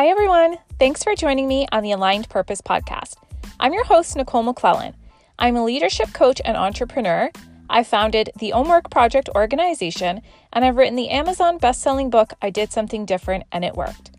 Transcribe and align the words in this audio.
Hi, 0.00 0.08
everyone. 0.08 0.56
Thanks 0.78 1.04
for 1.04 1.14
joining 1.14 1.46
me 1.46 1.66
on 1.72 1.82
the 1.82 1.92
Aligned 1.92 2.30
Purpose 2.30 2.62
podcast. 2.62 3.16
I'm 3.60 3.74
your 3.74 3.84
host, 3.84 4.16
Nicole 4.16 4.42
McClellan. 4.42 4.94
I'm 5.38 5.56
a 5.56 5.62
leadership 5.62 6.14
coach 6.14 6.40
and 6.42 6.56
entrepreneur. 6.56 7.30
I 7.68 7.84
founded 7.84 8.30
the 8.38 8.52
Ownwork 8.52 8.90
Project 8.90 9.28
organization, 9.34 10.22
and 10.54 10.64
I've 10.64 10.78
written 10.78 10.96
the 10.96 11.10
Amazon 11.10 11.58
best-selling 11.58 12.08
book, 12.08 12.32
I 12.40 12.48
Did 12.48 12.72
Something 12.72 13.04
Different 13.04 13.44
and 13.52 13.62
It 13.62 13.74
Worked. 13.74 14.12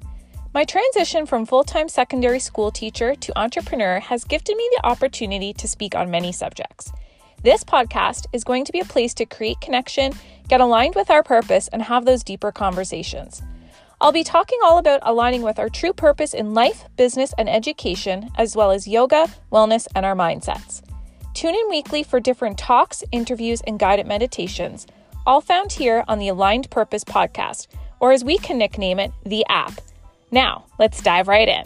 My 0.53 0.65
transition 0.65 1.25
from 1.25 1.47
full 1.47 1.63
time 1.63 1.89
secondary 1.89 2.37
school 2.37 2.69
teacher 2.69 3.15
to 3.15 3.39
entrepreneur 3.39 4.01
has 4.01 4.23
gifted 4.23 4.57
me 4.57 4.69
the 4.75 4.85
opportunity 4.85 5.51
to 5.53 5.67
speak 5.67 5.95
on 5.95 6.11
many 6.11 6.31
subjects. 6.31 6.91
This 7.41 7.63
podcast 7.63 8.27
is 8.33 8.43
going 8.43 8.65
to 8.65 8.71
be 8.71 8.81
a 8.81 8.85
place 8.85 9.15
to 9.15 9.25
create 9.25 9.59
connection, 9.61 10.13
get 10.47 10.61
aligned 10.61 10.93
with 10.93 11.09
our 11.09 11.23
purpose, 11.23 11.69
and 11.69 11.81
have 11.81 12.05
those 12.05 12.23
deeper 12.23 12.51
conversations. 12.51 13.41
I'll 14.01 14.11
be 14.11 14.23
talking 14.23 14.57
all 14.63 14.79
about 14.79 15.01
aligning 15.03 15.43
with 15.43 15.59
our 15.59 15.69
true 15.69 15.93
purpose 15.93 16.33
in 16.33 16.55
life, 16.55 16.85
business, 16.97 17.35
and 17.37 17.47
education, 17.47 18.31
as 18.35 18.55
well 18.55 18.71
as 18.71 18.87
yoga, 18.87 19.27
wellness, 19.51 19.87
and 19.93 20.07
our 20.07 20.15
mindsets. 20.15 20.81
Tune 21.35 21.53
in 21.53 21.69
weekly 21.69 22.01
for 22.01 22.19
different 22.19 22.57
talks, 22.57 23.03
interviews, 23.11 23.61
and 23.67 23.77
guided 23.77 24.07
meditations, 24.07 24.87
all 25.27 25.39
found 25.39 25.71
here 25.71 26.03
on 26.07 26.17
the 26.17 26.29
Aligned 26.29 26.67
Purpose 26.71 27.03
podcast, 27.03 27.67
or 27.99 28.11
as 28.11 28.23
we 28.23 28.39
can 28.39 28.57
nickname 28.57 28.99
it, 28.99 29.11
the 29.23 29.45
app. 29.49 29.79
Now, 30.31 30.65
let's 30.79 31.03
dive 31.03 31.27
right 31.27 31.47
in. 31.47 31.65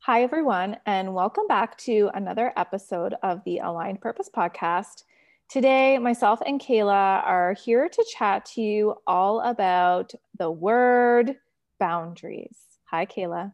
Hi, 0.00 0.24
everyone, 0.24 0.78
and 0.84 1.14
welcome 1.14 1.46
back 1.46 1.78
to 1.78 2.10
another 2.12 2.52
episode 2.56 3.14
of 3.22 3.44
the 3.44 3.58
Aligned 3.58 4.00
Purpose 4.00 4.28
podcast. 4.28 5.04
Today, 5.52 5.98
myself 5.98 6.40
and 6.46 6.58
Kayla 6.58 7.22
are 7.26 7.52
here 7.62 7.86
to 7.86 8.06
chat 8.10 8.46
to 8.54 8.62
you 8.62 8.94
all 9.06 9.42
about 9.42 10.14
the 10.38 10.50
word 10.50 11.36
boundaries. 11.78 12.56
Hi, 12.86 13.04
Kayla. 13.04 13.52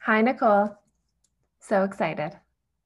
Hi, 0.00 0.20
Nicole. 0.20 0.76
So 1.58 1.82
excited. 1.82 2.36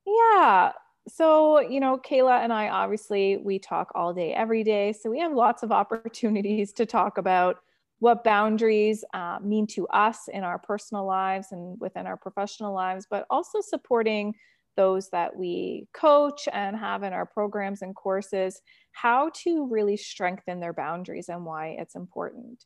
Yeah. 0.07 0.71
So, 1.09 1.63
you 1.63 1.81
know, 1.81 1.99
Kayla 1.99 2.45
and 2.45 2.53
I 2.53 2.69
obviously 2.69 3.39
we 3.39 3.59
talk 3.59 3.91
all 3.97 4.15
day, 4.15 4.33
every 4.33 4.63
day. 4.63 4.93
So 4.93 5.11
we 5.11 5.19
have 5.19 5.33
lots 5.33 5.65
of 5.65 5.73
opportunities 5.83 6.73
to 6.75 6.87
talk 6.87 7.19
about 7.19 7.57
what 7.99 8.23
boundaries 8.23 9.05
uh, 9.15 9.39
mean 9.43 9.67
to 9.67 9.89
us 9.89 10.29
in 10.29 10.45
our 10.45 10.61
personal 10.61 11.05
lives 11.05 11.49
and 11.51 11.77
within 11.81 12.07
our 12.07 12.17
professional 12.17 12.73
lives, 12.73 13.05
but 13.11 13.27
also 13.31 13.61
supporting 13.61 14.33
those 14.77 15.11
that 15.11 15.37
we 15.37 15.87
coach 15.95 16.49
and 16.53 16.77
have 16.77 17.03
in 17.03 17.13
our 17.13 17.27
programs 17.27 17.83
and 17.83 17.95
courses 17.95 18.61
how 18.93 19.31
to 19.43 19.67
really 19.67 19.97
strengthen 19.97 20.61
their 20.61 20.73
boundaries 20.73 21.29
and 21.29 21.45
why 21.45 21.77
it's 21.79 21.95
important. 21.95 22.65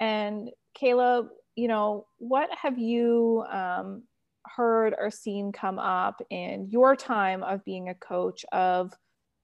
And 0.00 0.50
Kayla, 0.80 1.28
you 1.54 1.68
know, 1.68 2.06
what 2.18 2.50
have 2.60 2.78
you 2.78 3.44
um, 3.50 4.02
heard 4.44 4.94
or 4.98 5.10
seen 5.10 5.52
come 5.52 5.78
up 5.78 6.22
in 6.30 6.68
your 6.70 6.96
time 6.96 7.42
of 7.42 7.64
being 7.64 7.88
a 7.88 7.94
coach 7.94 8.44
of 8.52 8.92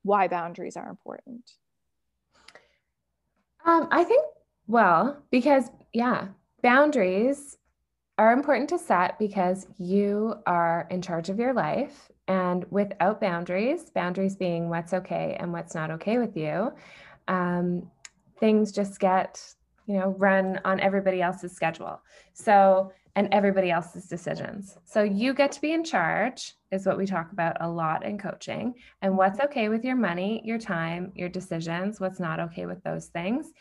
why 0.02 0.28
boundaries 0.28 0.76
are 0.76 0.88
important? 0.88 1.50
Um, 3.64 3.88
I 3.90 4.04
think 4.04 4.24
well, 4.66 5.22
because, 5.30 5.70
yeah, 5.92 6.28
boundaries 6.62 7.58
are 8.18 8.32
important 8.32 8.68
to 8.68 8.78
set 8.78 9.18
because 9.18 9.66
you 9.78 10.34
are 10.46 10.86
in 10.90 11.02
charge 11.02 11.28
of 11.28 11.38
your 11.38 11.52
life. 11.52 12.10
And 12.28 12.64
without 12.70 13.20
boundaries, 13.20 13.90
boundaries 13.90 14.36
being 14.36 14.68
what's 14.68 14.92
okay 14.92 15.36
and 15.40 15.52
what's 15.52 15.74
not 15.74 15.90
okay 15.90 16.18
with 16.18 16.36
you, 16.36 16.72
um, 17.28 17.90
things 18.38 18.72
just 18.72 19.00
get, 19.00 19.42
you 19.86 19.98
know, 19.98 20.14
run 20.18 20.60
on 20.64 20.80
everybody 20.80 21.20
else's 21.20 21.52
schedule. 21.52 22.00
So, 22.32 22.92
and 23.14 23.28
everybody 23.30 23.70
else's 23.70 24.06
decisions. 24.06 24.78
So 24.84 25.02
you 25.02 25.34
get 25.34 25.52
to 25.52 25.60
be 25.60 25.72
in 25.72 25.84
charge, 25.84 26.54
is 26.70 26.86
what 26.86 26.96
we 26.96 27.04
talk 27.04 27.32
about 27.32 27.58
a 27.60 27.68
lot 27.68 28.06
in 28.06 28.16
coaching, 28.16 28.74
and 29.02 29.18
what's 29.18 29.38
okay 29.40 29.68
with 29.68 29.84
your 29.84 29.96
money, 29.96 30.40
your 30.44 30.58
time, 30.58 31.12
your 31.14 31.28
decisions, 31.28 32.00
what's 32.00 32.20
not 32.20 32.40
okay 32.40 32.64
with 32.64 32.82
those 32.84 33.06
things 33.08 33.52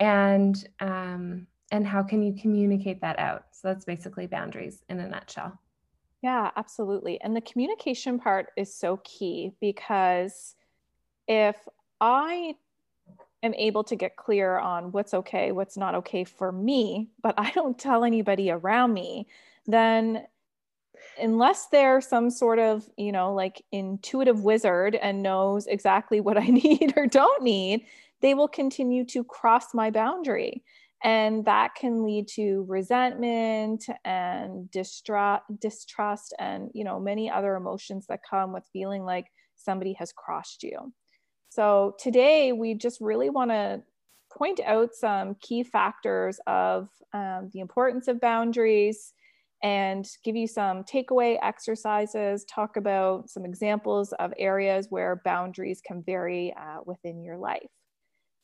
and 0.00 0.68
um, 0.80 1.46
and 1.70 1.86
how 1.86 2.02
can 2.02 2.22
you 2.22 2.34
communicate 2.40 3.00
that 3.00 3.18
out? 3.18 3.44
So 3.52 3.68
that's 3.68 3.84
basically 3.84 4.26
boundaries 4.26 4.82
in 4.88 5.00
a 5.00 5.08
nutshell. 5.08 5.58
Yeah 6.22 6.50
absolutely. 6.56 7.20
And 7.20 7.36
the 7.36 7.40
communication 7.40 8.18
part 8.18 8.48
is 8.56 8.74
so 8.74 9.00
key 9.04 9.52
because 9.60 10.54
if 11.26 11.56
i 12.00 12.54
am 13.42 13.54
able 13.54 13.84
to 13.84 13.94
get 13.94 14.16
clear 14.16 14.58
on 14.58 14.90
what's 14.92 15.12
okay 15.14 15.52
what's 15.52 15.76
not 15.76 15.94
okay 15.94 16.24
for 16.24 16.50
me 16.50 17.08
but 17.22 17.34
i 17.38 17.50
don't 17.50 17.78
tell 17.78 18.02
anybody 18.02 18.50
around 18.50 18.94
me 18.94 19.26
then 19.66 20.24
unless 21.20 21.66
they're 21.66 22.00
some 22.00 22.30
sort 22.30 22.58
of 22.58 22.88
you 22.96 23.12
know 23.12 23.34
like 23.34 23.62
intuitive 23.70 24.42
wizard 24.42 24.94
and 24.94 25.22
knows 25.22 25.66
exactly 25.66 26.20
what 26.20 26.38
i 26.38 26.46
need 26.46 26.94
or 26.96 27.06
don't 27.06 27.42
need 27.42 27.84
they 28.20 28.34
will 28.34 28.48
continue 28.48 29.04
to 29.06 29.24
cross 29.24 29.74
my 29.74 29.90
boundary. 29.90 30.62
And 31.04 31.44
that 31.44 31.74
can 31.76 32.04
lead 32.04 32.26
to 32.34 32.64
resentment 32.68 33.84
and 34.04 34.68
distrust, 34.70 35.44
distrust, 35.60 36.34
and 36.38 36.70
you 36.74 36.82
know 36.82 36.98
many 36.98 37.30
other 37.30 37.54
emotions 37.54 38.06
that 38.08 38.20
come 38.28 38.52
with 38.52 38.64
feeling 38.72 39.04
like 39.04 39.26
somebody 39.54 39.92
has 39.94 40.12
crossed 40.12 40.62
you. 40.62 40.92
So 41.50 41.94
today 41.98 42.52
we 42.52 42.74
just 42.74 43.00
really 43.00 43.30
want 43.30 43.50
to 43.50 43.82
point 44.36 44.60
out 44.64 44.94
some 44.94 45.36
key 45.40 45.62
factors 45.62 46.38
of 46.46 46.88
um, 47.12 47.50
the 47.52 47.60
importance 47.60 48.08
of 48.08 48.20
boundaries 48.20 49.12
and 49.62 50.06
give 50.24 50.36
you 50.36 50.46
some 50.46 50.84
takeaway 50.84 51.38
exercises, 51.42 52.44
talk 52.44 52.76
about 52.76 53.28
some 53.28 53.44
examples 53.44 54.12
of 54.14 54.32
areas 54.38 54.86
where 54.90 55.20
boundaries 55.24 55.80
can 55.84 56.02
vary 56.02 56.54
uh, 56.60 56.78
within 56.86 57.22
your 57.22 57.36
life. 57.36 57.70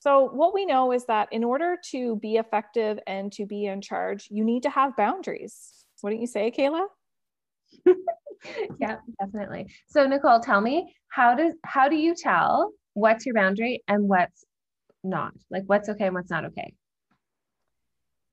So, 0.04 0.28
what 0.28 0.52
we 0.52 0.66
know 0.66 0.92
is 0.92 1.06
that 1.06 1.28
in 1.32 1.42
order 1.42 1.78
to 1.92 2.16
be 2.16 2.36
effective 2.36 2.98
and 3.06 3.32
to 3.32 3.46
be 3.46 3.64
in 3.64 3.80
charge, 3.80 4.28
you 4.30 4.44
need 4.44 4.62
to 4.64 4.68
have 4.68 4.94
boundaries. 4.98 5.86
Wouldn't 6.02 6.20
you 6.20 6.26
say, 6.26 6.50
Kayla? 6.50 6.84
yeah, 8.78 8.96
definitely. 9.18 9.66
So, 9.88 10.06
Nicole, 10.06 10.40
tell 10.40 10.60
me 10.60 10.94
how 11.08 11.34
does 11.34 11.54
how 11.64 11.88
do 11.88 11.96
you 11.96 12.14
tell 12.14 12.72
what's 12.92 13.24
your 13.24 13.34
boundary 13.34 13.82
and 13.88 14.06
what's 14.06 14.44
not? 15.02 15.32
Like 15.50 15.62
what's 15.68 15.88
okay 15.88 16.04
and 16.04 16.14
what's 16.14 16.30
not 16.30 16.44
okay? 16.44 16.74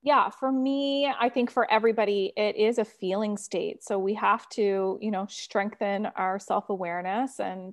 Yeah, 0.02 0.28
for 0.28 0.52
me, 0.52 1.10
I 1.18 1.30
think 1.30 1.50
for 1.50 1.70
everybody, 1.70 2.34
it 2.36 2.54
is 2.56 2.76
a 2.76 2.84
feeling 2.84 3.38
state. 3.38 3.82
So 3.82 3.98
we 3.98 4.12
have 4.12 4.46
to, 4.50 4.98
you 5.00 5.10
know, 5.10 5.24
strengthen 5.30 6.04
our 6.16 6.38
self 6.38 6.68
awareness. 6.68 7.40
And 7.40 7.72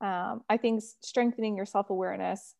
um, 0.00 0.42
I 0.50 0.56
think 0.56 0.82
strengthening 1.00 1.56
your 1.56 1.66
self 1.66 1.90
awareness 1.90 2.56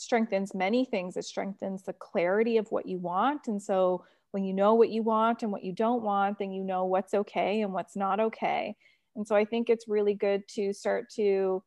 strengthens 0.00 0.54
many 0.54 0.84
things. 0.84 1.16
It 1.16 1.24
strengthens 1.24 1.82
the 1.82 1.92
clarity 1.92 2.56
of 2.56 2.70
what 2.70 2.86
you 2.86 2.98
want. 2.98 3.46
And 3.48 3.62
so 3.62 4.04
when 4.32 4.44
you 4.44 4.52
know 4.52 4.74
what 4.74 4.90
you 4.90 5.02
want 5.02 5.42
and 5.42 5.52
what 5.52 5.64
you 5.64 5.72
don't 5.72 6.02
want, 6.02 6.38
then 6.38 6.52
you 6.52 6.64
know 6.64 6.84
what's 6.84 7.14
okay 7.14 7.62
and 7.62 7.72
what's 7.72 7.96
not 7.96 8.20
okay. 8.20 8.76
And 9.16 9.26
so 9.26 9.34
I 9.34 9.44
think 9.44 9.68
it's 9.68 9.88
really 9.88 10.14
good 10.14 10.46
to 10.54 10.72
start 10.72 11.10
to 11.16 11.62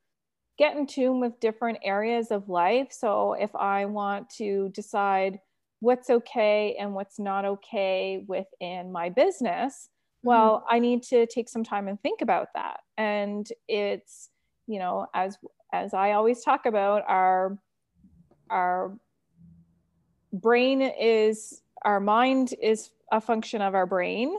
get 0.57 0.77
in 0.77 0.87
tune 0.87 1.19
with 1.19 1.39
different 1.39 1.79
areas 1.83 2.31
of 2.31 2.47
life. 2.47 2.87
So 2.91 3.33
if 3.33 3.53
I 3.55 3.85
want 3.85 4.29
to 4.37 4.69
decide 4.69 5.39
what's 5.79 6.09
okay 6.09 6.75
and 6.79 6.93
what's 6.93 7.19
not 7.19 7.43
okay 7.43 8.23
within 8.27 8.91
my 8.91 9.09
business, 9.09 9.89
mm-hmm. 10.19 10.29
well, 10.29 10.57
mm-hmm. 10.57 10.75
I 10.75 10.79
need 10.79 11.03
to 11.03 11.25
take 11.27 11.49
some 11.49 11.63
time 11.63 11.87
and 11.87 12.01
think 12.01 12.21
about 12.21 12.47
that. 12.55 12.79
And 12.97 13.47
it's, 13.67 14.29
you 14.67 14.79
know, 14.79 15.07
as 15.13 15.37
as 15.73 15.93
I 15.93 16.11
always 16.11 16.43
talk 16.43 16.65
about, 16.65 17.03
our 17.07 17.57
our 18.53 18.97
brain 20.31 20.81
is 20.81 21.61
our 21.83 21.99
mind 21.99 22.53
is 22.61 22.91
a 23.11 23.19
function 23.19 23.61
of 23.61 23.75
our 23.75 23.85
brain 23.85 24.35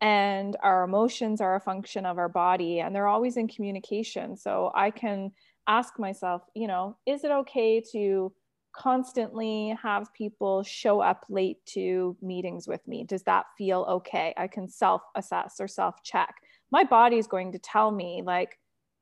and 0.00 0.56
our 0.62 0.84
emotions 0.84 1.40
are 1.40 1.56
a 1.56 1.60
function 1.60 2.04
of 2.06 2.18
our 2.18 2.28
body 2.28 2.80
and 2.80 2.94
they're 2.94 3.06
always 3.06 3.36
in 3.36 3.46
communication. 3.48 4.36
So 4.36 4.72
i 4.74 4.90
can 4.90 5.32
ask 5.66 5.98
myself 5.98 6.42
you 6.54 6.66
know 6.66 6.96
is 7.06 7.24
it 7.24 7.30
okay 7.30 7.82
to 7.92 8.32
constantly 8.72 9.76
have 9.82 10.12
people 10.14 10.62
show 10.62 11.00
up 11.00 11.24
late 11.28 11.58
to 11.66 12.16
meetings 12.22 12.68
with 12.68 12.86
me? 12.86 13.02
Does 13.02 13.22
that 13.24 13.46
feel 13.56 13.84
okay? 13.88 14.32
I 14.36 14.46
can 14.46 14.68
self 14.68 15.02
assess 15.16 15.56
or 15.60 15.68
self 15.68 16.02
check 16.02 16.34
my 16.70 16.84
body 16.84 17.16
is 17.16 17.26
going 17.26 17.52
to 17.52 17.58
tell 17.58 17.90
me 17.90 18.22
like 18.24 18.58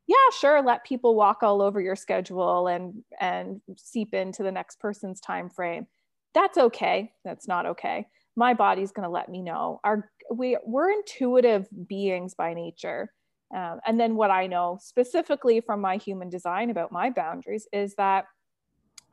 yeah 0.06 0.14
sure 0.38 0.62
let 0.62 0.85
people 0.85 1.14
walk 1.14 1.43
all 1.43 1.62
over 1.62 1.81
your 1.81 1.97
schedule 1.97 2.69
and 2.69 3.03
and 3.20 3.61
seep 3.76 4.14
into 4.14 4.43
the 4.43 4.53
next 4.53 4.79
person's 4.79 5.20
time 5.20 5.49
frame 5.49 5.87
that's 6.35 6.58
okay 6.58 7.12
that's 7.25 7.49
not 7.49 7.67
okay 7.67 8.06
my 8.37 8.53
body's 8.53 8.93
going 8.93 9.06
to 9.06 9.12
let 9.12 9.29
me 9.29 9.43
know 9.43 9.81
our 9.85 10.11
we 10.32 10.56
we're 10.64 10.91
intuitive 10.91 11.67
beings 11.87 12.35
by 12.35 12.55
nature 12.55 13.12
um, 13.55 13.79
and 13.87 13.99
then 13.99 14.17
what 14.17 14.31
i 14.31 14.47
know 14.47 14.79
specifically 14.81 15.61
from 15.61 15.81
my 15.81 15.97
human 15.97 16.29
design 16.29 16.70
about 16.70 16.93
my 16.93 17.11
boundaries 17.11 17.67
is 17.73 17.94
that 17.94 18.26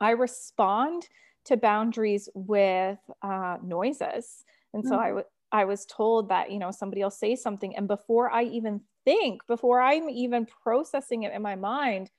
I 0.00 0.10
respond 0.10 1.08
to 1.46 1.56
boundaries 1.56 2.28
with 2.34 2.98
uh, 3.22 3.56
noises. 3.62 4.44
And 4.72 4.84
so 4.84 4.96
mm. 4.96 4.98
I, 4.98 5.08
w- 5.08 5.26
I 5.52 5.64
was 5.64 5.86
told 5.86 6.28
that, 6.30 6.50
you 6.50 6.58
know, 6.58 6.70
somebody 6.70 7.02
will 7.02 7.10
say 7.10 7.36
something. 7.36 7.76
And 7.76 7.86
before 7.86 8.30
I 8.30 8.44
even 8.44 8.80
think, 9.04 9.46
before 9.46 9.80
I'm 9.80 10.08
even 10.08 10.46
processing 10.62 11.24
it 11.24 11.32
in 11.32 11.42
my 11.42 11.56
mind, 11.56 12.10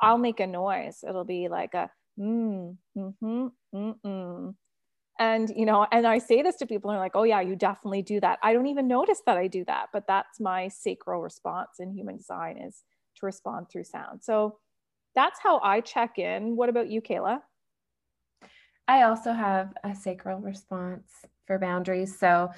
I'll 0.00 0.18
make 0.18 0.40
a 0.40 0.46
noise. 0.46 1.04
It'll 1.06 1.24
be 1.24 1.48
like 1.48 1.74
a 1.74 1.90
mm, 2.18 2.76
mm-hmm, 2.96 3.46
mm-mm. 3.74 4.54
And, 5.18 5.52
you 5.54 5.66
know, 5.66 5.86
and 5.92 6.06
I 6.06 6.18
say 6.18 6.42
this 6.42 6.56
to 6.56 6.66
people 6.66 6.90
and 6.90 6.96
they're 6.96 7.04
like, 7.04 7.14
oh, 7.14 7.22
yeah, 7.22 7.40
you 7.40 7.54
definitely 7.54 8.02
do 8.02 8.18
that. 8.20 8.38
I 8.42 8.52
don't 8.52 8.66
even 8.66 8.88
notice 8.88 9.22
that 9.26 9.36
I 9.36 9.46
do 9.46 9.64
that, 9.66 9.90
but 9.92 10.06
that's 10.08 10.40
my 10.40 10.68
sacral 10.68 11.20
response 11.20 11.78
in 11.78 11.92
human 11.92 12.16
design 12.16 12.58
is 12.58 12.82
to 13.18 13.26
respond 13.26 13.68
through 13.70 13.84
sound. 13.84 14.22
So 14.22 14.58
that's 15.14 15.38
how 15.40 15.60
I 15.60 15.80
check 15.80 16.18
in. 16.18 16.56
What 16.56 16.70
about 16.70 16.88
you, 16.88 17.02
Kayla? 17.02 17.40
I 18.88 19.02
also 19.02 19.32
have 19.32 19.74
a 19.84 19.94
sacral 19.94 20.40
response 20.40 21.06
for 21.46 21.58
boundaries. 21.58 22.18
So, 22.18 22.50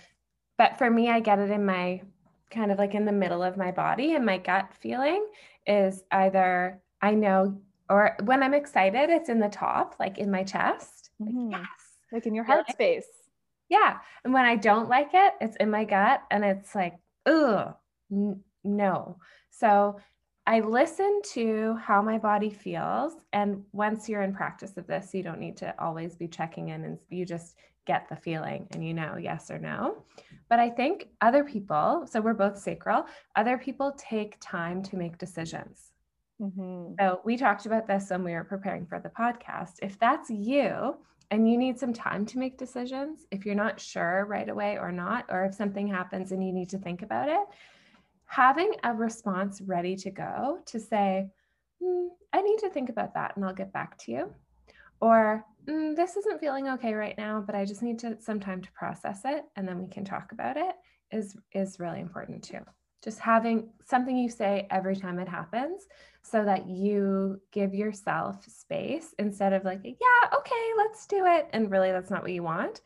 but 0.56 0.78
for 0.78 0.88
me, 0.88 1.10
I 1.10 1.20
get 1.20 1.40
it 1.40 1.50
in 1.50 1.66
my 1.66 2.02
kind 2.50 2.70
of 2.70 2.78
like 2.78 2.94
in 2.94 3.04
the 3.04 3.12
middle 3.12 3.42
of 3.42 3.56
my 3.56 3.70
body, 3.70 4.14
and 4.14 4.24
my 4.24 4.38
gut 4.38 4.70
feeling 4.80 5.26
is 5.66 6.02
either 6.10 6.80
I 7.00 7.12
know, 7.12 7.60
or 7.90 8.16
when 8.24 8.42
I'm 8.42 8.54
excited, 8.54 9.10
it's 9.10 9.28
in 9.28 9.40
the 9.40 9.48
top, 9.48 9.96
like 10.00 10.18
in 10.18 10.30
my 10.30 10.42
chest. 10.42 11.10
Mm-hmm. 11.20 11.52
Like, 11.52 11.60
yes. 11.60 11.68
Like 12.12 12.26
in 12.26 12.34
your 12.34 12.44
heart 12.44 12.70
space. 12.70 13.06
Yeah. 13.68 13.98
And 14.24 14.32
when 14.32 14.44
I 14.44 14.56
don't 14.56 14.88
like 14.88 15.10
it, 15.12 15.34
it's 15.40 15.56
in 15.56 15.70
my 15.70 15.84
gut 15.84 16.22
and 16.30 16.44
it's 16.44 16.74
like, 16.74 16.94
ugh, 17.26 17.74
n- 18.10 18.40
no. 18.62 19.18
So 19.50 20.00
I 20.46 20.60
listen 20.60 21.20
to 21.32 21.74
how 21.76 22.02
my 22.02 22.18
body 22.18 22.50
feels. 22.50 23.14
And 23.32 23.64
once 23.72 24.08
you're 24.08 24.22
in 24.22 24.34
practice 24.34 24.76
of 24.76 24.86
this, 24.86 25.14
you 25.14 25.22
don't 25.22 25.40
need 25.40 25.56
to 25.58 25.74
always 25.78 26.14
be 26.14 26.28
checking 26.28 26.68
in 26.68 26.84
and 26.84 26.98
you 27.08 27.24
just 27.24 27.56
get 27.86 28.08
the 28.08 28.16
feeling 28.16 28.66
and 28.72 28.86
you 28.86 28.94
know 28.94 29.16
yes 29.16 29.50
or 29.50 29.58
no. 29.58 30.04
But 30.48 30.58
I 30.58 30.70
think 30.70 31.08
other 31.20 31.44
people, 31.44 32.06
so 32.10 32.20
we're 32.20 32.34
both 32.34 32.58
sacral, 32.58 33.06
other 33.36 33.58
people 33.58 33.92
take 33.96 34.36
time 34.40 34.82
to 34.84 34.96
make 34.96 35.18
decisions. 35.18 35.92
Mm-hmm. 36.40 36.94
So 36.98 37.20
we 37.24 37.36
talked 37.36 37.66
about 37.66 37.86
this 37.86 38.10
when 38.10 38.24
we 38.24 38.32
were 38.32 38.44
preparing 38.44 38.86
for 38.86 38.98
the 38.98 39.08
podcast. 39.08 39.74
If 39.82 39.98
that's 39.98 40.30
you 40.30 40.96
and 41.30 41.50
you 41.50 41.56
need 41.56 41.78
some 41.78 41.92
time 41.92 42.26
to 42.26 42.38
make 42.38 42.58
decisions, 42.58 43.26
if 43.30 43.46
you're 43.46 43.54
not 43.54 43.80
sure 43.80 44.26
right 44.28 44.48
away 44.48 44.78
or 44.78 44.92
not, 44.92 45.26
or 45.28 45.44
if 45.44 45.54
something 45.54 45.86
happens 45.86 46.32
and 46.32 46.44
you 46.44 46.52
need 46.52 46.68
to 46.70 46.78
think 46.78 47.02
about 47.02 47.28
it, 47.28 47.46
having 48.26 48.74
a 48.82 48.92
response 48.92 49.60
ready 49.60 49.96
to 49.96 50.10
go 50.10 50.58
to 50.66 50.80
say, 50.80 51.28
mm, 51.82 52.08
I 52.32 52.42
need 52.42 52.58
to 52.58 52.70
think 52.70 52.88
about 52.88 53.14
that 53.14 53.36
and 53.36 53.44
I'll 53.44 53.54
get 53.54 53.72
back 53.72 53.96
to 53.98 54.12
you. 54.12 54.34
Or 55.00 55.44
mm, 55.68 55.94
this 55.96 56.16
isn't 56.16 56.40
feeling 56.40 56.68
okay 56.70 56.94
right 56.94 57.16
now, 57.18 57.42
but 57.44 57.54
I 57.54 57.64
just 57.64 57.82
need 57.82 57.98
to 58.00 58.20
some 58.20 58.40
time 58.40 58.62
to 58.62 58.72
process 58.72 59.22
it 59.24 59.44
and 59.56 59.66
then 59.66 59.78
we 59.78 59.88
can 59.88 60.04
talk 60.04 60.32
about 60.32 60.56
it 60.56 60.74
is 61.10 61.36
is 61.52 61.78
really 61.78 62.00
important 62.00 62.42
too. 62.42 62.60
Just 63.02 63.18
having 63.18 63.68
something 63.84 64.16
you 64.16 64.30
say 64.30 64.66
every 64.70 64.96
time 64.96 65.18
it 65.18 65.28
happens 65.28 65.86
so 66.22 66.42
that 66.44 66.66
you 66.66 67.38
give 67.52 67.74
yourself 67.74 68.42
space 68.48 69.14
instead 69.18 69.52
of 69.52 69.64
like, 69.64 69.80
yeah, 69.84 70.38
okay, 70.38 70.70
let's 70.78 71.06
do 71.06 71.26
it. 71.26 71.48
And 71.52 71.70
really, 71.70 71.92
that's 71.92 72.10
not 72.10 72.22
what 72.22 72.32
you 72.32 72.42
want. 72.42 72.80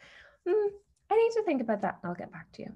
Mm, 0.47 0.69
I 1.11 1.17
need 1.17 1.33
to 1.35 1.43
think 1.45 1.63
about 1.63 1.83
that 1.83 2.01
I'll 2.03 2.15
get 2.15 2.33
back 2.33 2.51
to 2.55 2.63
you. 2.63 2.73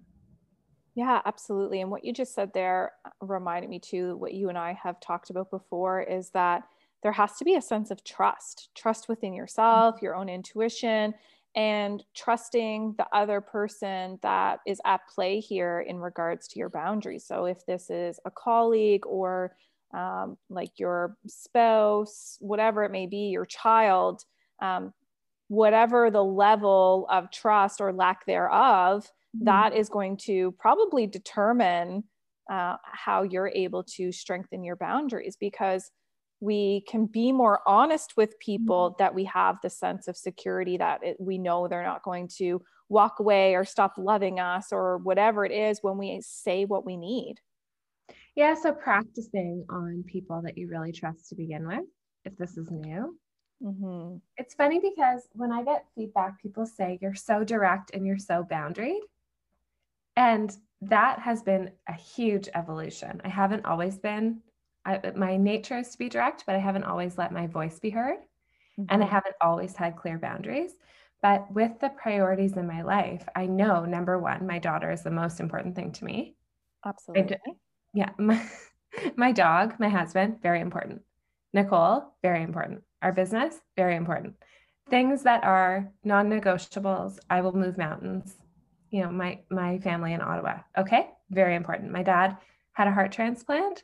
Yeah, 0.94 1.20
absolutely. 1.24 1.80
And 1.80 1.90
what 1.90 2.04
you 2.04 2.12
just 2.12 2.34
said 2.34 2.52
there 2.52 2.92
uh, 3.04 3.10
reminded 3.20 3.70
me 3.70 3.80
too, 3.80 4.16
what 4.18 4.34
you 4.34 4.48
and 4.48 4.58
I 4.58 4.78
have 4.82 5.00
talked 5.00 5.30
about 5.30 5.50
before 5.50 6.02
is 6.02 6.30
that 6.30 6.64
there 7.02 7.12
has 7.12 7.36
to 7.36 7.44
be 7.44 7.54
a 7.56 7.62
sense 7.62 7.90
of 7.90 8.04
trust, 8.04 8.70
trust 8.74 9.08
within 9.08 9.34
yourself, 9.34 10.00
your 10.00 10.14
own 10.14 10.28
intuition, 10.28 11.14
and 11.54 12.02
trusting 12.14 12.94
the 12.96 13.06
other 13.12 13.40
person 13.40 14.18
that 14.22 14.60
is 14.66 14.80
at 14.84 15.00
play 15.12 15.40
here 15.40 15.80
in 15.80 15.98
regards 15.98 16.48
to 16.48 16.58
your 16.58 16.70
boundaries. 16.70 17.26
So 17.26 17.44
if 17.44 17.66
this 17.66 17.90
is 17.90 18.18
a 18.24 18.30
colleague 18.30 19.04
or 19.06 19.54
um, 19.92 20.38
like 20.48 20.78
your 20.78 21.16
spouse, 21.26 22.38
whatever 22.40 22.84
it 22.84 22.90
may 22.90 23.06
be, 23.06 23.28
your 23.28 23.44
child, 23.44 24.24
um, 24.60 24.94
whatever 25.48 26.10
the 26.10 26.24
level 26.24 27.06
of 27.10 27.30
trust 27.30 27.80
or 27.80 27.92
lack 27.92 28.24
thereof, 28.24 29.04
mm-hmm. 29.04 29.44
that 29.44 29.76
is 29.76 29.90
going 29.90 30.16
to 30.16 30.52
probably 30.52 31.06
determine 31.06 32.04
uh, 32.50 32.76
how 32.84 33.22
you're 33.22 33.52
able 33.54 33.84
to 33.84 34.10
strengthen 34.12 34.64
your 34.64 34.76
boundaries 34.76 35.36
because 35.38 35.90
we 36.42 36.80
can 36.88 37.06
be 37.06 37.30
more 37.30 37.60
honest 37.68 38.16
with 38.16 38.36
people 38.40 38.90
mm-hmm. 38.90 38.96
that 38.98 39.14
we 39.14 39.24
have 39.24 39.58
the 39.62 39.70
sense 39.70 40.08
of 40.08 40.16
security 40.16 40.76
that 40.76 41.00
it, 41.04 41.16
we 41.20 41.38
know 41.38 41.68
they're 41.68 41.84
not 41.84 42.02
going 42.02 42.26
to 42.26 42.60
walk 42.88 43.20
away 43.20 43.54
or 43.54 43.64
stop 43.64 43.94
loving 43.96 44.40
us 44.40 44.72
or 44.72 44.98
whatever 44.98 45.44
it 45.44 45.52
is 45.52 45.78
when 45.82 45.96
we 45.96 46.20
say 46.20 46.64
what 46.64 46.84
we 46.84 46.96
need. 46.96 47.36
Yeah, 48.34 48.54
so 48.60 48.72
practicing 48.72 49.64
on 49.70 50.02
people 50.04 50.42
that 50.42 50.58
you 50.58 50.68
really 50.68 50.90
trust 50.90 51.28
to 51.28 51.36
begin 51.36 51.64
with, 51.64 51.84
if 52.24 52.36
this 52.36 52.56
is 52.56 52.72
new. 52.72 53.16
Mm-hmm. 53.62 54.16
It's 54.36 54.54
funny 54.54 54.80
because 54.80 55.28
when 55.34 55.52
I 55.52 55.62
get 55.62 55.86
feedback, 55.94 56.42
people 56.42 56.66
say 56.66 56.98
you're 57.00 57.14
so 57.14 57.44
direct 57.44 57.92
and 57.94 58.04
you're 58.04 58.18
so 58.18 58.44
boundaried. 58.50 58.98
And 60.16 60.52
that 60.80 61.20
has 61.20 61.44
been 61.44 61.70
a 61.88 61.92
huge 61.92 62.48
evolution. 62.52 63.22
I 63.24 63.28
haven't 63.28 63.64
always 63.64 63.96
been, 63.96 64.40
I, 64.84 65.00
my 65.14 65.36
nature 65.36 65.78
is 65.78 65.90
to 65.90 65.98
be 65.98 66.08
direct, 66.08 66.44
but 66.46 66.54
I 66.54 66.58
haven't 66.58 66.84
always 66.84 67.18
let 67.18 67.32
my 67.32 67.46
voice 67.46 67.78
be 67.78 67.90
heard. 67.90 68.18
Mm-hmm. 68.18 68.84
And 68.88 69.02
I 69.02 69.06
mm-hmm. 69.06 69.14
haven't 69.14 69.36
always 69.40 69.76
had 69.76 69.96
clear 69.96 70.18
boundaries. 70.18 70.72
But 71.20 71.50
with 71.52 71.78
the 71.80 71.90
priorities 71.90 72.56
in 72.56 72.66
my 72.66 72.82
life, 72.82 73.28
I 73.36 73.46
know 73.46 73.84
number 73.84 74.18
one, 74.18 74.46
my 74.46 74.58
daughter 74.58 74.90
is 74.90 75.02
the 75.02 75.10
most 75.10 75.38
important 75.38 75.76
thing 75.76 75.92
to 75.92 76.04
me. 76.04 76.34
Absolutely. 76.84 77.38
yeah. 77.94 78.10
My, 78.18 78.42
my 79.16 79.32
dog, 79.32 79.76
my 79.78 79.88
husband, 79.88 80.42
very 80.42 80.60
important. 80.60 81.00
Nicole, 81.54 82.12
very 82.22 82.42
important. 82.42 82.82
Our 83.00 83.12
business, 83.12 83.54
very 83.76 83.96
important. 83.96 84.34
Things 84.90 85.22
that 85.22 85.44
are 85.44 85.90
non 86.04 86.28
negotiables, 86.28 87.18
I 87.30 87.40
will 87.40 87.56
move 87.56 87.78
mountains 87.78 88.34
you 88.92 89.02
know, 89.02 89.10
my 89.10 89.40
my 89.50 89.78
family 89.78 90.12
in 90.12 90.20
Ottawa. 90.20 90.58
Okay, 90.78 91.08
very 91.30 91.56
important. 91.56 91.90
My 91.90 92.02
dad 92.02 92.36
had 92.74 92.86
a 92.86 92.92
heart 92.92 93.10
transplant. 93.10 93.82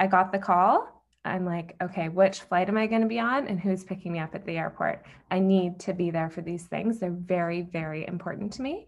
I 0.00 0.06
got 0.06 0.32
the 0.32 0.38
call. 0.38 1.04
I'm 1.26 1.44
like, 1.44 1.76
okay, 1.82 2.08
which 2.08 2.40
flight 2.40 2.70
am 2.70 2.78
I 2.78 2.86
going 2.86 3.02
to 3.02 3.06
be 3.06 3.20
on 3.20 3.46
and 3.46 3.60
who's 3.60 3.84
picking 3.84 4.12
me 4.12 4.18
up 4.18 4.34
at 4.34 4.46
the 4.46 4.56
airport? 4.56 5.04
I 5.30 5.38
need 5.38 5.78
to 5.80 5.92
be 5.92 6.10
there 6.10 6.30
for 6.30 6.40
these 6.40 6.64
things. 6.64 6.98
They're 6.98 7.10
very, 7.10 7.60
very 7.60 8.06
important 8.06 8.54
to 8.54 8.62
me. 8.62 8.86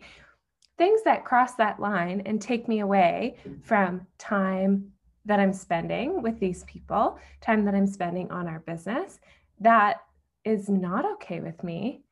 Things 0.79 1.03
that 1.05 1.27
cross 1.27 1.55
that 1.57 1.79
line 1.79 2.23
and 2.25 2.41
take 2.41 2.67
me 2.67 2.81
away 2.81 3.37
from 3.63 4.07
time 4.17 4.91
that 5.27 5.39
I'm 5.39 5.53
spending 5.53 6.23
with 6.23 6.41
these 6.41 6.65
people, 6.65 7.19
time 7.43 7.67
that 7.67 7.75
I'm 7.75 7.87
spending 7.87 8.31
on 8.31 8.49
our 8.49 8.61
business, 8.61 9.21
that 9.61 9.99
is 10.45 10.71
not 10.71 11.05
okay 11.13 11.41
with 11.41 11.63
me 11.63 12.03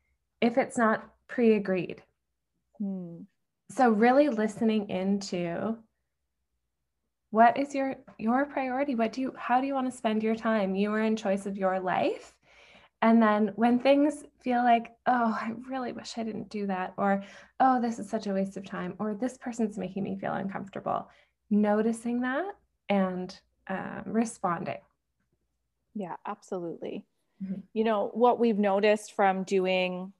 if 0.42 0.58
it's 0.58 0.76
not 0.76 1.08
pre 1.26 1.54
agreed. 1.54 2.02
Hmm. 2.78 3.22
So 3.70 3.88
really 3.88 4.28
listening 4.28 4.90
into 4.90 5.78
what 7.30 7.56
is 7.56 7.74
your 7.74 7.96
your 8.18 8.44
priority? 8.44 8.94
What 8.94 9.12
do 9.12 9.20
you 9.20 9.34
how 9.36 9.60
do 9.60 9.66
you 9.66 9.74
want 9.74 9.90
to 9.90 9.96
spend 9.96 10.22
your 10.22 10.34
time? 10.34 10.74
You 10.74 10.92
are 10.92 11.02
in 11.02 11.16
choice 11.16 11.46
of 11.46 11.56
your 11.56 11.80
life. 11.80 12.34
And 13.02 13.22
then 13.22 13.52
when 13.56 13.78
things 13.78 14.24
feel 14.42 14.62
like, 14.62 14.92
oh, 15.06 15.38
I 15.40 15.52
really 15.68 15.92
wish 15.92 16.18
I 16.18 16.22
didn't 16.22 16.50
do 16.50 16.66
that, 16.66 16.92
or 16.98 17.24
oh, 17.58 17.80
this 17.80 17.98
is 17.98 18.10
such 18.10 18.26
a 18.26 18.34
waste 18.34 18.58
of 18.58 18.66
time, 18.66 18.94
or 18.98 19.14
this 19.14 19.38
person's 19.38 19.78
making 19.78 20.02
me 20.02 20.18
feel 20.18 20.34
uncomfortable, 20.34 21.08
noticing 21.48 22.20
that 22.20 22.54
and 22.90 23.40
um, 23.68 24.02
responding. 24.04 24.80
Yeah, 25.94 26.16
absolutely. 26.26 27.06
Mm-hmm. 27.42 27.60
You 27.72 27.84
know, 27.84 28.10
what 28.12 28.38
we've 28.38 28.58
noticed 28.58 29.12
from 29.14 29.44
doing 29.44 30.12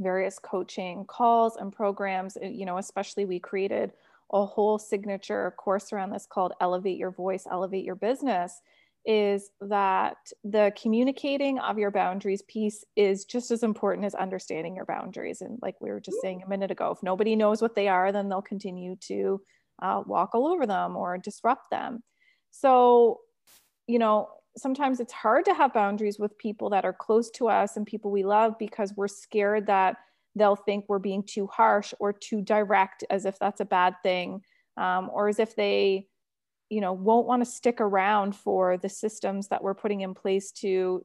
various 0.00 0.38
coaching 0.38 1.04
calls 1.04 1.56
and 1.56 1.72
programs. 1.72 2.36
Uh, 2.36 2.46
you 2.46 2.66
know, 2.66 2.78
especially 2.78 3.24
we 3.24 3.38
created 3.38 3.92
a 4.32 4.44
whole 4.44 4.78
signature 4.78 5.52
course 5.56 5.92
around 5.92 6.10
this 6.10 6.26
called 6.30 6.52
Elevate 6.60 6.98
Your 6.98 7.10
Voice, 7.10 7.44
Elevate 7.50 7.84
Your 7.84 7.94
Business. 7.94 8.60
Is 9.06 9.48
that 9.62 10.16
the 10.44 10.72
communicating 10.80 11.58
of 11.60 11.78
your 11.78 11.90
boundaries 11.90 12.42
piece 12.42 12.84
is 12.94 13.24
just 13.24 13.50
as 13.50 13.62
important 13.62 14.04
as 14.04 14.14
understanding 14.14 14.76
your 14.76 14.84
boundaries. 14.84 15.40
And 15.40 15.58
like 15.62 15.76
we 15.80 15.90
were 15.90 16.00
just 16.00 16.20
saying 16.20 16.42
a 16.44 16.48
minute 16.48 16.70
ago, 16.70 16.90
if 16.90 17.02
nobody 17.02 17.34
knows 17.34 17.62
what 17.62 17.74
they 17.74 17.88
are, 17.88 18.12
then 18.12 18.28
they'll 18.28 18.42
continue 18.42 18.96
to 19.06 19.40
uh, 19.80 20.02
walk 20.04 20.34
all 20.34 20.46
over 20.46 20.66
them 20.66 20.94
or 20.94 21.16
disrupt 21.16 21.70
them. 21.70 22.02
So, 22.50 23.20
you 23.86 23.98
know, 23.98 24.28
sometimes 24.58 25.00
it's 25.00 25.12
hard 25.12 25.44
to 25.46 25.54
have 25.54 25.72
boundaries 25.72 26.18
with 26.18 26.36
people 26.36 26.70
that 26.70 26.84
are 26.84 26.92
close 26.92 27.30
to 27.30 27.48
us 27.48 27.76
and 27.76 27.86
people 27.86 28.10
we 28.10 28.24
love 28.24 28.54
because 28.58 28.92
we're 28.96 29.08
scared 29.08 29.66
that 29.68 29.96
they'll 30.34 30.56
think 30.56 30.84
we're 30.88 30.98
being 30.98 31.22
too 31.22 31.46
harsh 31.46 31.94
or 31.98 32.12
too 32.12 32.40
direct 32.42 33.04
as 33.10 33.24
if 33.24 33.38
that's 33.38 33.60
a 33.60 33.64
bad 33.64 33.94
thing 34.02 34.42
um, 34.76 35.10
or 35.12 35.28
as 35.28 35.38
if 35.38 35.56
they 35.56 36.06
you 36.70 36.80
know 36.80 36.92
won't 36.92 37.26
want 37.26 37.44
to 37.44 37.50
stick 37.50 37.80
around 37.80 38.36
for 38.36 38.76
the 38.76 38.88
systems 38.88 39.48
that 39.48 39.62
we're 39.62 39.74
putting 39.74 40.02
in 40.02 40.14
place 40.14 40.52
to 40.52 41.04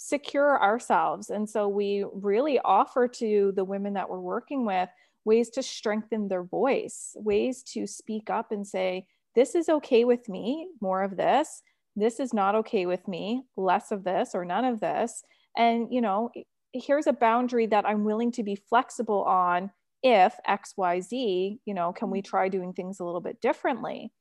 secure 0.00 0.62
ourselves. 0.62 1.28
And 1.28 1.50
so 1.50 1.66
we 1.66 2.04
really 2.12 2.60
offer 2.60 3.08
to 3.08 3.52
the 3.56 3.64
women 3.64 3.94
that 3.94 4.08
we're 4.08 4.20
working 4.20 4.64
with 4.64 4.88
ways 5.24 5.50
to 5.50 5.62
strengthen 5.62 6.28
their 6.28 6.44
voice, 6.44 7.16
ways 7.16 7.64
to 7.74 7.86
speak 7.86 8.30
up 8.30 8.52
and 8.52 8.66
say, 8.66 9.06
This 9.34 9.56
is 9.56 9.68
okay 9.68 10.04
with 10.04 10.28
me, 10.28 10.68
more 10.80 11.02
of 11.02 11.16
this. 11.16 11.62
This 11.96 12.20
is 12.20 12.32
not 12.32 12.54
okay 12.54 12.86
with 12.86 13.08
me, 13.08 13.42
less 13.56 13.90
of 13.90 14.04
this 14.04 14.34
or 14.34 14.44
none 14.44 14.64
of 14.64 14.78
this. 14.78 15.24
And, 15.56 15.92
you 15.92 16.00
know, 16.00 16.30
here's 16.72 17.06
a 17.06 17.12
boundary 17.12 17.66
that 17.66 17.86
I'm 17.86 18.04
willing 18.04 18.32
to 18.32 18.42
be 18.42 18.54
flexible 18.54 19.22
on 19.24 19.70
if 20.02 20.34
XYZ, 20.48 21.58
you 21.64 21.74
know, 21.74 21.92
can 21.92 22.10
we 22.10 22.22
try 22.22 22.48
doing 22.48 22.72
things 22.72 23.00
a 23.00 23.04
little 23.04 23.20
bit 23.20 23.40
differently? 23.40 24.12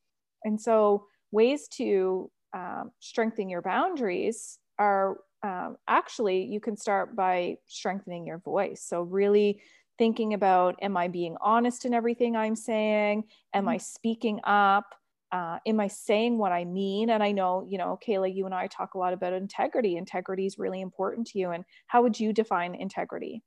And 0.44 0.60
so, 0.60 1.06
ways 1.32 1.68
to 1.74 2.32
um, 2.56 2.92
strengthen 3.00 3.50
your 3.50 3.62
boundaries 3.62 4.60
are 4.80 5.18
um, 5.44 5.78
actually 5.88 6.44
you 6.46 6.60
can 6.60 6.78
start 6.78 7.16
by 7.16 7.58
strengthening 7.68 8.26
your 8.26 8.40
voice. 8.40 8.84
So, 8.84 9.02
really 9.02 9.62
thinking 9.98 10.34
about 10.34 10.76
am 10.82 10.96
I 10.96 11.08
being 11.08 11.36
honest 11.42 11.86
in 11.86 11.94
everything 11.94 12.36
I'm 12.36 12.56
saying? 12.56 13.26
Am 13.54 13.64
mm-hmm. 13.64 13.70
I 13.70 13.78
speaking 13.78 14.40
up? 14.44 14.96
Uh, 15.32 15.60
am 15.66 15.80
I 15.80 15.88
saying 15.88 16.38
what 16.38 16.52
I 16.52 16.64
mean? 16.64 17.10
And 17.10 17.22
I 17.22 17.32
know, 17.32 17.66
you 17.68 17.78
know, 17.78 18.00
Kayla, 18.06 18.34
you 18.34 18.46
and 18.46 18.56
I 18.56 18.68
talk 18.68 18.94
a 18.94 18.98
lot 18.98 19.14
about 19.14 19.34
integrity. 19.34 19.98
Integrity 19.98 20.46
is 20.46 20.58
really 20.58 20.80
important 20.80 21.28
to 21.28 21.40
you. 21.40 21.52
And 21.52 21.66
how 21.88 22.02
would 22.04 22.20
you 22.20 22.32
define 22.32 22.76
integrity? 22.76 23.44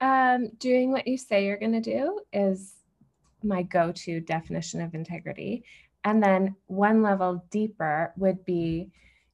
Um, 0.00 0.50
doing 0.58 0.92
what 0.92 1.08
you 1.08 1.18
say 1.18 1.46
you're 1.46 1.58
going 1.58 1.72
to 1.72 1.80
do 1.80 2.20
is 2.32 2.74
my 3.42 3.62
go 3.62 3.92
to 3.92 4.20
definition 4.20 4.80
of 4.80 4.94
integrity. 4.94 5.64
And 6.04 6.22
then 6.22 6.54
one 6.66 7.02
level 7.02 7.44
deeper 7.50 8.12
would 8.16 8.44
be 8.44 8.90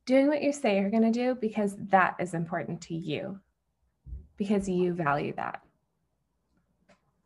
doing 0.07 0.29
what 0.29 0.43
you 0.43 0.53
say 0.53 0.79
you're 0.79 0.91
going 0.91 1.03
to 1.03 1.11
do 1.11 1.35
because 1.35 1.77
that 1.91 2.17
is 2.19 2.35
important 2.35 2.81
to 2.83 2.95
you, 2.95 3.39
because 4.37 4.69
you 4.69 4.95
value 4.95 5.35
that. 5.37 5.61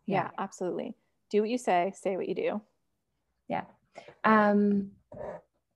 Yeah, 0.06 0.24
yeah 0.24 0.30
absolutely. 0.38 0.94
Do 1.30 1.42
what 1.42 1.50
you 1.50 1.58
say, 1.58 1.92
say 1.94 2.16
what 2.16 2.28
you 2.28 2.34
do. 2.34 2.60
Yeah. 3.48 3.64
Um, 4.24 4.90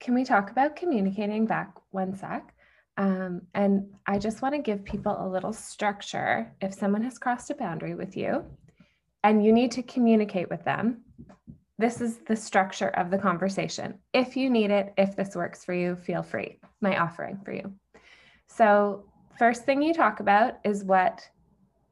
can 0.01 0.15
we 0.15 0.25
talk 0.25 0.51
about 0.51 0.77
communicating 0.77 1.47
back 1.47 1.77
one 1.91 2.17
sec? 2.17 2.55
Um, 2.97 3.43
and 3.55 3.89
I 4.07 4.19
just 4.19 4.43
want 4.43 4.55
to 4.55 4.61
give 4.61 4.85
people 4.85 5.17
a 5.19 5.29
little 5.29 5.53
structure. 5.53 6.53
If 6.61 6.75
someone 6.75 7.03
has 7.03 7.19
crossed 7.19 7.51
a 7.51 7.55
boundary 7.55 7.95
with 7.95 8.17
you 8.17 8.45
and 9.25 9.45
you 9.45 9.53
need 9.53 9.71
to 9.73 9.83
communicate 9.83 10.51
with 10.51 10.65
them, 10.65 11.03
this 11.79 12.03
is 12.03 12.19
the 12.27 12.37
structure 12.37 12.89
of 12.89 13.11
the 13.11 13.17
conversation. 13.17 13.99
If 14.13 14.37
you 14.37 14.51
need 14.51 14.71
it, 14.71 14.93
if 14.99 15.17
this 15.17 15.35
works 15.35 15.65
for 15.65 15.73
you, 15.73 15.97
feel 15.97 16.23
free. 16.23 16.59
My 16.83 16.99
offering 16.99 17.41
for 17.43 17.53
you. 17.53 17.73
So, 18.49 19.05
first 19.39 19.65
thing 19.65 19.81
you 19.81 19.95
talk 19.95 20.21
about 20.21 20.59
is 20.65 20.85
what 20.85 21.27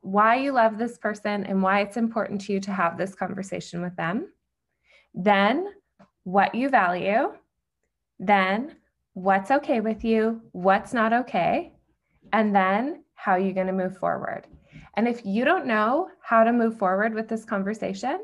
why 0.03 0.37
you 0.37 0.53
love 0.53 0.79
this 0.79 0.99
person 0.99 1.45
and 1.45 1.63
why 1.63 1.81
it's 1.81 1.97
important 1.97 2.41
to 2.43 2.53
you 2.53 2.61
to 2.61 2.73
have 2.73 2.99
this 2.99 3.15
conversation 3.15 3.81
with 3.81 3.97
them. 3.97 4.29
Then, 5.15 5.69
what 6.25 6.55
you 6.55 6.69
value. 6.69 7.33
Then, 8.19 8.77
what's 9.15 9.51
okay 9.51 9.81
with 9.81 10.05
you, 10.05 10.41
what's 10.53 10.93
not 10.93 11.13
okay, 11.13 11.73
and 12.33 12.55
then 12.55 13.05
how 13.15 13.33
are 13.33 13.39
you're 13.39 13.53
going 13.53 13.67
to 13.67 13.73
move 13.73 13.99
forward. 13.99 14.47
And 14.95 15.09
if 15.09 15.25
you 15.25 15.45
don't 15.45 15.67
know 15.67 16.09
how 16.21 16.45
to 16.45 16.53
move 16.53 16.79
forward 16.79 17.15
with 17.15 17.29
this 17.29 17.45
conversation, 17.45 18.21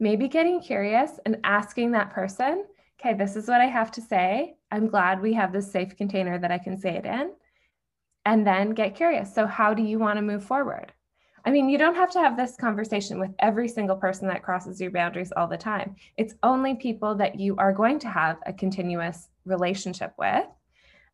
maybe 0.00 0.28
getting 0.28 0.60
curious 0.60 1.12
and 1.24 1.38
asking 1.44 1.92
that 1.92 2.10
person, 2.10 2.64
okay, 3.00 3.14
this 3.14 3.36
is 3.36 3.48
what 3.48 3.60
I 3.60 3.66
have 3.66 3.90
to 3.92 4.00
say. 4.00 4.56
I'm 4.70 4.88
glad 4.88 5.20
we 5.20 5.32
have 5.34 5.52
this 5.52 5.70
safe 5.70 5.96
container 5.96 6.38
that 6.38 6.50
I 6.50 6.58
can 6.58 6.76
say 6.78 6.96
it 6.96 7.06
in. 7.06 7.32
And 8.26 8.46
then 8.46 8.70
get 8.70 8.94
curious. 8.94 9.34
So, 9.34 9.46
how 9.46 9.74
do 9.74 9.82
you 9.82 9.98
want 9.98 10.16
to 10.16 10.22
move 10.22 10.42
forward? 10.44 10.92
I 11.46 11.50
mean, 11.50 11.68
you 11.68 11.76
don't 11.76 11.94
have 11.94 12.10
to 12.12 12.20
have 12.20 12.36
this 12.36 12.56
conversation 12.56 13.18
with 13.20 13.30
every 13.38 13.68
single 13.68 13.96
person 13.96 14.26
that 14.28 14.42
crosses 14.42 14.80
your 14.80 14.90
boundaries 14.90 15.32
all 15.36 15.46
the 15.46 15.58
time. 15.58 15.94
It's 16.16 16.34
only 16.42 16.74
people 16.74 17.14
that 17.16 17.38
you 17.38 17.54
are 17.56 17.72
going 17.72 17.98
to 18.00 18.08
have 18.08 18.38
a 18.46 18.52
continuous 18.52 19.28
relationship 19.44 20.14
with. 20.18 20.46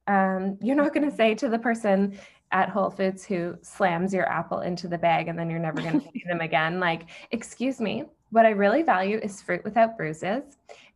Um, 0.07 0.57
you're 0.63 0.77
not 0.77 0.95
going 0.95 1.09
to 1.09 1.17
say 1.17 1.35
to 1.37 1.49
the 1.49 1.59
person 1.59 2.19
at 2.53 2.69
Whole 2.69 2.91
Foods 2.91 3.25
who 3.25 3.57
slams 3.63 4.15
your 4.15 4.29
apple 4.29 4.61
into 4.61 4.89
the 4.89 4.99
bag 4.99 5.29
and 5.29 5.39
then 5.39 5.51
you're 5.51 5.59
never 5.59 5.81
going 5.81 6.01
to 6.01 6.09
see 6.13 6.23
them 6.27 6.41
again, 6.41 6.79
like, 6.79 7.07
excuse 7.33 7.81
me, 7.81 8.05
what 8.31 8.47
I 8.47 8.51
really 8.51 8.83
value 8.83 9.19
is 9.21 9.43
fruit 9.43 9.65
without 9.65 9.97
bruises. 9.97 10.45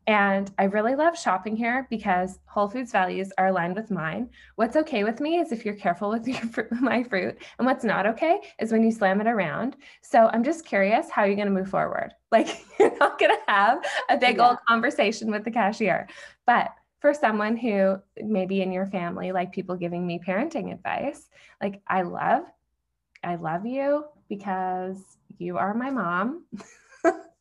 And 0.07 0.51
I 0.59 0.65
really 0.65 0.95
love 0.95 1.19
shopping 1.19 1.57
here 1.57 1.87
because 1.89 2.39
Whole 2.47 2.69
Foods 2.69 2.93
values 2.93 3.33
are 3.39 3.47
aligned 3.47 3.75
with 3.75 3.91
mine. 3.91 4.29
What's 4.57 4.77
okay 4.77 5.03
with 5.03 5.21
me 5.21 5.39
is 5.39 5.51
if 5.51 5.65
you're 5.65 5.75
careful 5.75 6.11
with 6.11 6.29
your 6.29 6.69
my 6.81 7.03
fruit, 7.05 7.39
and 7.59 7.67
what's 7.67 7.85
not 7.85 8.07
okay 8.07 8.41
is 8.59 8.71
when 8.71 8.83
you 8.83 8.91
slam 8.91 9.21
it 9.21 9.27
around. 9.27 9.77
So 10.03 10.29
I'm 10.33 10.45
just 10.45 10.67
curious 10.67 11.11
how 11.11 11.25
you're 11.25 11.37
going 11.37 11.49
to 11.49 11.55
move 11.55 11.71
forward. 11.71 12.13
Like 12.35 12.65
you're 12.81 12.99
not 12.99 13.21
going 13.21 13.31
to 13.31 13.41
have 13.47 13.79
a 14.11 14.17
big 14.17 14.39
yeah. 14.39 14.49
old 14.49 14.57
conversation 14.67 15.31
with 15.31 15.45
the 15.45 15.53
cashier, 15.53 16.09
but 16.47 16.71
for 16.99 17.15
someone 17.15 17.57
who 17.57 17.97
maybe 18.21 18.61
in 18.61 18.73
your 18.73 18.87
family, 18.87 19.31
like 19.31 19.53
people 19.53 19.77
giving 19.77 20.05
me 20.05 20.19
parenting 20.19 20.73
advice, 20.73 21.29
like 21.63 21.81
I 21.87 22.03
love, 22.03 22.43
I 23.23 23.37
love 23.37 23.67
you 23.67 24.07
because 24.29 24.97
you 25.39 25.59
are 25.59 25.75
my 25.75 25.91
mom. 25.91 26.45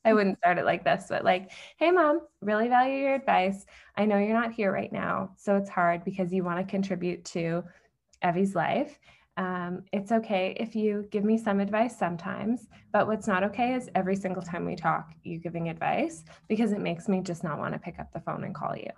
I 0.05 0.13
wouldn't 0.13 0.37
start 0.37 0.57
it 0.57 0.65
like 0.65 0.83
this, 0.83 1.05
but 1.09 1.23
like, 1.23 1.51
hey, 1.77 1.91
mom, 1.91 2.21
really 2.41 2.67
value 2.67 2.97
your 2.97 3.15
advice. 3.15 3.65
I 3.95 4.05
know 4.05 4.17
you're 4.17 4.39
not 4.39 4.51
here 4.51 4.71
right 4.71 4.91
now. 4.91 5.31
So 5.37 5.55
it's 5.55 5.69
hard 5.69 6.03
because 6.03 6.33
you 6.33 6.43
want 6.43 6.59
to 6.59 6.69
contribute 6.69 7.23
to 7.25 7.63
Evie's 8.21 8.55
life. 8.55 8.99
Um, 9.35 9.83
it's 9.91 10.11
okay 10.11 10.55
if 10.59 10.75
you 10.75 11.07
give 11.09 11.23
me 11.23 11.37
some 11.37 11.59
advice 11.59 11.97
sometimes, 11.97 12.67
but 12.91 13.07
what's 13.07 13.27
not 13.27 13.43
okay 13.45 13.73
is 13.73 13.89
every 13.95 14.15
single 14.15 14.43
time 14.43 14.65
we 14.65 14.75
talk, 14.75 15.11
you 15.23 15.39
giving 15.39 15.69
advice 15.69 16.23
because 16.47 16.71
it 16.71 16.79
makes 16.79 17.07
me 17.07 17.21
just 17.21 17.43
not 17.43 17.57
want 17.57 17.73
to 17.73 17.79
pick 17.79 17.97
up 17.99 18.11
the 18.13 18.19
phone 18.19 18.43
and 18.43 18.53
call 18.53 18.75
you. 18.75 18.91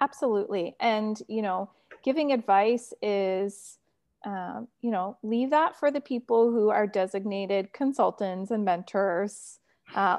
Absolutely. 0.00 0.76
And, 0.78 1.20
you 1.26 1.42
know, 1.42 1.70
giving 2.04 2.32
advice 2.32 2.92
is, 3.00 3.78
um, 4.26 4.68
you 4.80 4.90
know, 4.90 5.16
leave 5.22 5.50
that 5.50 5.78
for 5.78 5.90
the 5.90 6.00
people 6.00 6.50
who 6.50 6.68
are 6.68 6.86
designated 6.86 7.72
consultants 7.72 8.50
and 8.50 8.64
mentors 8.64 9.58
uh, 9.94 10.18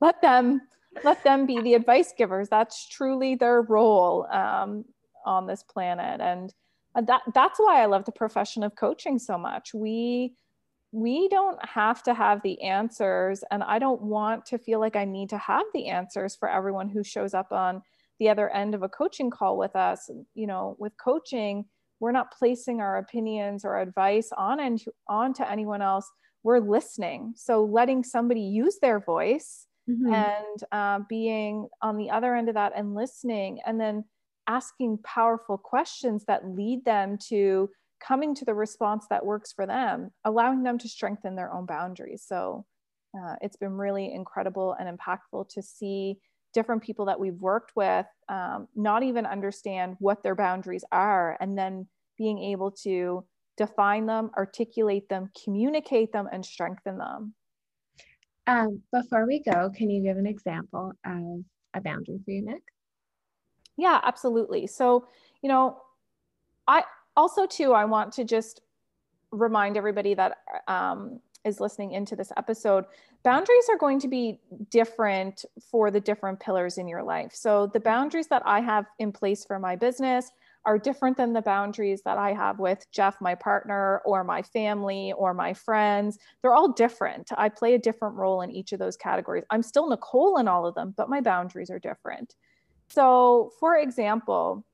let 0.00 0.20
them 0.22 0.60
let 1.04 1.22
them 1.24 1.46
be 1.46 1.60
the 1.60 1.74
advice 1.74 2.14
givers. 2.16 2.48
That's 2.48 2.88
truly 2.88 3.34
their 3.34 3.62
role 3.62 4.26
um, 4.32 4.84
on 5.26 5.46
this 5.46 5.62
planet. 5.62 6.20
And 6.20 6.52
that 7.06 7.20
that's 7.34 7.58
why 7.58 7.82
i 7.82 7.86
love 7.86 8.06
the 8.06 8.12
profession 8.12 8.62
of 8.62 8.74
coaching 8.76 9.18
so 9.18 9.36
much. 9.36 9.74
We 9.74 10.34
we 10.92 11.28
don't 11.28 11.58
have 11.66 12.02
to 12.04 12.14
have 12.14 12.40
the 12.42 12.62
answers 12.62 13.42
and 13.50 13.62
i 13.64 13.78
don't 13.78 14.00
want 14.00 14.46
to 14.46 14.56
feel 14.56 14.78
like 14.78 14.94
i 14.94 15.04
need 15.04 15.28
to 15.28 15.36
have 15.36 15.64
the 15.74 15.88
answers 15.88 16.36
for 16.36 16.48
everyone 16.48 16.88
who 16.88 17.02
shows 17.02 17.34
up 17.34 17.50
on 17.50 17.82
the 18.20 18.28
other 18.28 18.48
end 18.50 18.72
of 18.74 18.82
a 18.82 18.88
coaching 18.88 19.28
call 19.30 19.58
with 19.58 19.76
us. 19.76 20.08
You 20.34 20.46
know 20.46 20.76
with 20.78 20.92
coaching 20.96 21.66
we're 22.00 22.12
not 22.12 22.32
placing 22.32 22.80
our 22.80 22.98
opinions 22.98 23.64
or 23.64 23.78
advice 23.78 24.30
on 24.36 24.60
and 24.60 24.82
on 25.08 25.32
to 25.34 25.50
anyone 25.50 25.82
else 25.82 26.10
we're 26.46 26.60
listening. 26.60 27.34
So 27.36 27.64
letting 27.64 28.04
somebody 28.04 28.40
use 28.40 28.78
their 28.80 29.00
voice 29.00 29.66
mm-hmm. 29.90 30.14
and 30.14 30.62
uh, 30.70 31.00
being 31.08 31.66
on 31.82 31.96
the 31.96 32.10
other 32.10 32.36
end 32.36 32.48
of 32.48 32.54
that 32.54 32.72
and 32.76 32.94
listening, 32.94 33.58
and 33.66 33.80
then 33.80 34.04
asking 34.46 34.98
powerful 34.98 35.58
questions 35.58 36.24
that 36.28 36.46
lead 36.46 36.84
them 36.84 37.18
to 37.30 37.68
coming 38.00 38.32
to 38.36 38.44
the 38.44 38.54
response 38.54 39.06
that 39.10 39.26
works 39.26 39.52
for 39.52 39.66
them, 39.66 40.12
allowing 40.24 40.62
them 40.62 40.78
to 40.78 40.88
strengthen 40.88 41.34
their 41.34 41.52
own 41.52 41.66
boundaries. 41.66 42.22
So 42.24 42.64
uh, 43.18 43.34
it's 43.40 43.56
been 43.56 43.72
really 43.72 44.14
incredible 44.14 44.76
and 44.78 44.88
impactful 44.96 45.48
to 45.48 45.62
see 45.62 46.20
different 46.54 46.80
people 46.80 47.06
that 47.06 47.18
we've 47.18 47.40
worked 47.40 47.72
with 47.74 48.06
um, 48.28 48.68
not 48.76 49.02
even 49.02 49.26
understand 49.26 49.96
what 49.98 50.22
their 50.22 50.36
boundaries 50.36 50.84
are 50.92 51.36
and 51.40 51.58
then 51.58 51.88
being 52.16 52.38
able 52.38 52.70
to 52.70 53.24
define 53.56 54.06
them, 54.06 54.30
articulate 54.36 55.08
them, 55.08 55.30
communicate 55.44 56.12
them, 56.12 56.28
and 56.32 56.44
strengthen 56.44 56.98
them. 56.98 57.34
Um, 58.46 58.80
before 58.92 59.26
we 59.26 59.42
go, 59.42 59.70
can 59.74 59.90
you 59.90 60.02
give 60.02 60.16
an 60.18 60.26
example 60.26 60.92
of 61.04 61.44
a 61.74 61.80
boundary 61.80 62.20
for 62.24 62.30
you, 62.30 62.44
Nick? 62.44 62.62
Yeah, 63.76 64.00
absolutely. 64.04 64.66
So, 64.66 65.08
you 65.42 65.48
know, 65.48 65.78
I 66.68 66.84
also, 67.16 67.46
too, 67.46 67.72
I 67.72 67.84
want 67.84 68.12
to 68.14 68.24
just 68.24 68.60
remind 69.32 69.76
everybody 69.76 70.14
that 70.14 70.38
um, 70.68 71.20
is 71.44 71.60
listening 71.60 71.92
into 71.92 72.16
this 72.16 72.32
episode 72.36 72.84
boundaries 73.22 73.64
are 73.68 73.76
going 73.76 73.98
to 73.98 74.06
be 74.06 74.38
different 74.70 75.44
for 75.60 75.90
the 75.90 75.98
different 75.98 76.38
pillars 76.38 76.78
in 76.78 76.86
your 76.86 77.02
life. 77.02 77.32
So, 77.34 77.66
the 77.66 77.80
boundaries 77.80 78.28
that 78.28 78.42
I 78.46 78.60
have 78.60 78.86
in 79.00 79.10
place 79.10 79.44
for 79.44 79.58
my 79.58 79.74
business 79.74 80.30
are 80.66 80.78
different 80.78 81.16
than 81.16 81.32
the 81.32 81.40
boundaries 81.40 82.02
that 82.04 82.18
I 82.18 82.32
have 82.32 82.58
with 82.58 82.84
Jeff, 82.90 83.20
my 83.20 83.36
partner, 83.36 84.02
or 84.04 84.24
my 84.24 84.42
family, 84.42 85.12
or 85.16 85.32
my 85.32 85.54
friends. 85.54 86.18
They're 86.42 86.54
all 86.54 86.72
different. 86.72 87.30
I 87.36 87.48
play 87.48 87.74
a 87.74 87.78
different 87.78 88.16
role 88.16 88.42
in 88.42 88.50
each 88.50 88.72
of 88.72 88.80
those 88.80 88.96
categories. 88.96 89.44
I'm 89.50 89.62
still 89.62 89.88
Nicole 89.88 90.38
in 90.38 90.48
all 90.48 90.66
of 90.66 90.74
them, 90.74 90.92
but 90.96 91.08
my 91.08 91.20
boundaries 91.20 91.70
are 91.70 91.78
different. 91.78 92.34
So, 92.88 93.52
for 93.60 93.76
example, 93.78 94.64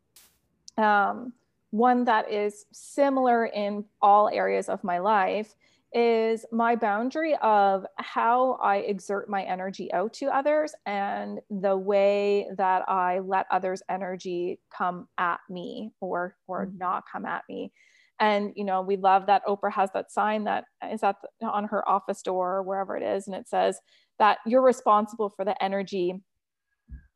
um, 0.79 1.35
one 1.71 2.05
that 2.05 2.31
is 2.31 2.65
similar 2.73 3.47
in 3.47 3.85
all 4.01 4.29
areas 4.31 4.71
of 4.71 4.83
my 4.85 4.99
life 4.99 5.55
is 5.95 6.47
my 6.51 6.75
boundary 6.75 7.37
of 7.43 7.85
how 7.99 8.53
I 8.63 8.79
exert 8.79 9.29
my 9.29 9.43
energy 9.43 9.93
out 9.93 10.15
to 10.15 10.35
others 10.35 10.75
and 10.87 11.41
the 11.51 11.77
way 11.77 12.49
that 12.57 12.89
I 12.89 13.19
let 13.21 13.47
others' 13.51 13.83
energy 13.91 14.61
come 14.77 15.09
at 15.19 15.41
me 15.51 15.91
or 16.01 16.37
or 16.47 16.67
mm-hmm. 16.67 16.79
not 16.79 17.05
come 17.11 17.27
at 17.27 17.45
me. 17.49 17.73
And 18.21 18.53
you 18.57 18.65
know, 18.65 18.83
we 18.83 18.97
love 18.97 19.27
that 19.27 19.45
Oprah 19.47 19.73
has 19.73 19.91
that 19.93 20.11
sign 20.11 20.45
that 20.45 20.65
is 20.91 21.03
at 21.03 21.17
the, 21.41 21.47
on 21.47 21.65
her 21.65 21.87
office 21.89 22.23
door 22.23 22.57
or 22.57 22.63
wherever 22.63 22.97
it 22.97 23.03
is, 23.03 23.27
and 23.27 23.37
it 23.37 23.49
says 23.49 23.79
that 24.19 24.39
you're 24.47 24.63
responsible 24.63 25.31
for 25.31 25.45
the 25.45 25.63
energy 25.63 26.23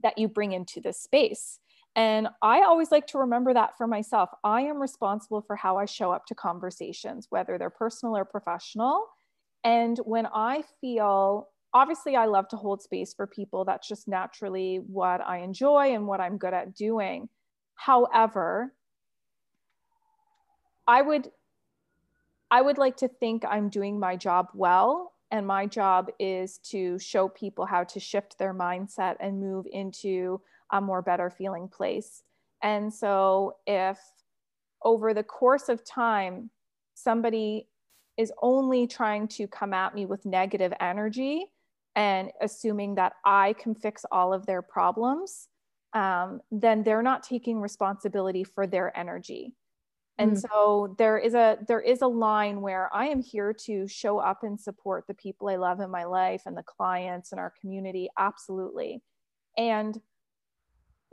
that 0.02 0.18
you 0.18 0.28
bring 0.28 0.52
into 0.52 0.80
this 0.80 1.00
space. 1.00 1.60
And 1.96 2.28
I 2.42 2.60
always 2.60 2.92
like 2.92 3.06
to 3.08 3.18
remember 3.18 3.54
that 3.54 3.76
for 3.78 3.86
myself. 3.86 4.28
I 4.44 4.60
am 4.60 4.80
responsible 4.80 5.40
for 5.40 5.56
how 5.56 5.78
I 5.78 5.86
show 5.86 6.12
up 6.12 6.26
to 6.26 6.34
conversations, 6.34 7.26
whether 7.30 7.56
they're 7.56 7.70
personal 7.70 8.14
or 8.14 8.26
professional. 8.26 9.06
And 9.64 9.96
when 10.04 10.26
I 10.26 10.62
feel, 10.82 11.48
obviously, 11.72 12.14
I 12.14 12.26
love 12.26 12.48
to 12.48 12.56
hold 12.56 12.82
space 12.82 13.14
for 13.14 13.26
people. 13.26 13.64
That's 13.64 13.88
just 13.88 14.08
naturally 14.08 14.76
what 14.86 15.26
I 15.26 15.38
enjoy 15.38 15.94
and 15.94 16.06
what 16.06 16.20
I'm 16.20 16.36
good 16.36 16.52
at 16.52 16.74
doing. 16.74 17.30
However, 17.74 18.74
I 20.86 21.00
would 21.00 21.30
I 22.50 22.62
would 22.62 22.78
like 22.78 22.98
to 22.98 23.08
think 23.08 23.44
I'm 23.44 23.68
doing 23.70 23.98
my 23.98 24.14
job 24.14 24.50
well 24.54 25.14
and 25.32 25.44
my 25.46 25.66
job 25.66 26.10
is 26.20 26.58
to 26.58 26.98
show 26.98 27.28
people 27.28 27.66
how 27.66 27.82
to 27.84 27.98
shift 27.98 28.38
their 28.38 28.54
mindset 28.54 29.16
and 29.18 29.40
move 29.40 29.66
into 29.72 30.40
a 30.72 30.80
more 30.80 31.02
better 31.02 31.30
feeling 31.30 31.68
place. 31.68 32.22
And 32.62 32.92
so 32.92 33.56
if 33.66 33.98
over 34.82 35.14
the 35.14 35.22
course 35.22 35.68
of 35.68 35.84
time, 35.84 36.50
somebody 36.94 37.68
is 38.16 38.32
only 38.42 38.86
trying 38.86 39.28
to 39.28 39.46
come 39.46 39.74
at 39.74 39.94
me 39.94 40.06
with 40.06 40.24
negative 40.24 40.72
energy 40.80 41.46
and 41.94 42.30
assuming 42.40 42.94
that 42.94 43.14
I 43.24 43.54
can 43.54 43.74
fix 43.74 44.04
all 44.10 44.32
of 44.32 44.46
their 44.46 44.62
problems, 44.62 45.48
um, 45.92 46.40
then 46.50 46.82
they're 46.82 47.02
not 47.02 47.22
taking 47.22 47.60
responsibility 47.60 48.44
for 48.44 48.66
their 48.66 48.96
energy. 48.96 49.54
And 50.18 50.32
mm. 50.32 50.40
so 50.40 50.94
there 50.98 51.18
is 51.18 51.34
a 51.34 51.58
there 51.68 51.80
is 51.80 52.00
a 52.02 52.06
line 52.06 52.60
where 52.60 52.94
I 52.94 53.06
am 53.06 53.22
here 53.22 53.52
to 53.64 53.86
show 53.86 54.18
up 54.18 54.42
and 54.42 54.58
support 54.58 55.04
the 55.06 55.14
people 55.14 55.48
I 55.48 55.56
love 55.56 55.80
in 55.80 55.90
my 55.90 56.04
life 56.04 56.42
and 56.46 56.56
the 56.56 56.62
clients 56.62 57.32
and 57.32 57.40
our 57.40 57.52
community 57.60 58.08
absolutely. 58.18 59.02
And 59.58 59.98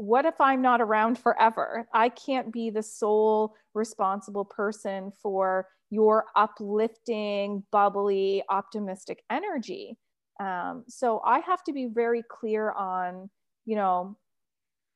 what 0.03 0.25
if 0.25 0.39
I'm 0.39 0.62
not 0.62 0.81
around 0.81 1.17
forever? 1.17 1.88
I 1.93 2.10
can't 2.10 2.51
be 2.51 2.69
the 2.69 2.83
sole 2.83 3.55
responsible 3.74 4.45
person 4.45 5.12
for 5.22 5.67
your 5.89 6.25
uplifting, 6.36 7.63
bubbly, 7.72 8.43
optimistic 8.50 9.24
energy. 9.29 9.98
Um, 10.39 10.83
so 10.88 11.22
I 11.24 11.39
have 11.39 11.63
to 11.65 11.74
be 11.74 11.86
very 11.86 12.24
clear 12.29 12.72
on, 12.72 13.29
you 13.65 13.75
know, 13.75 14.17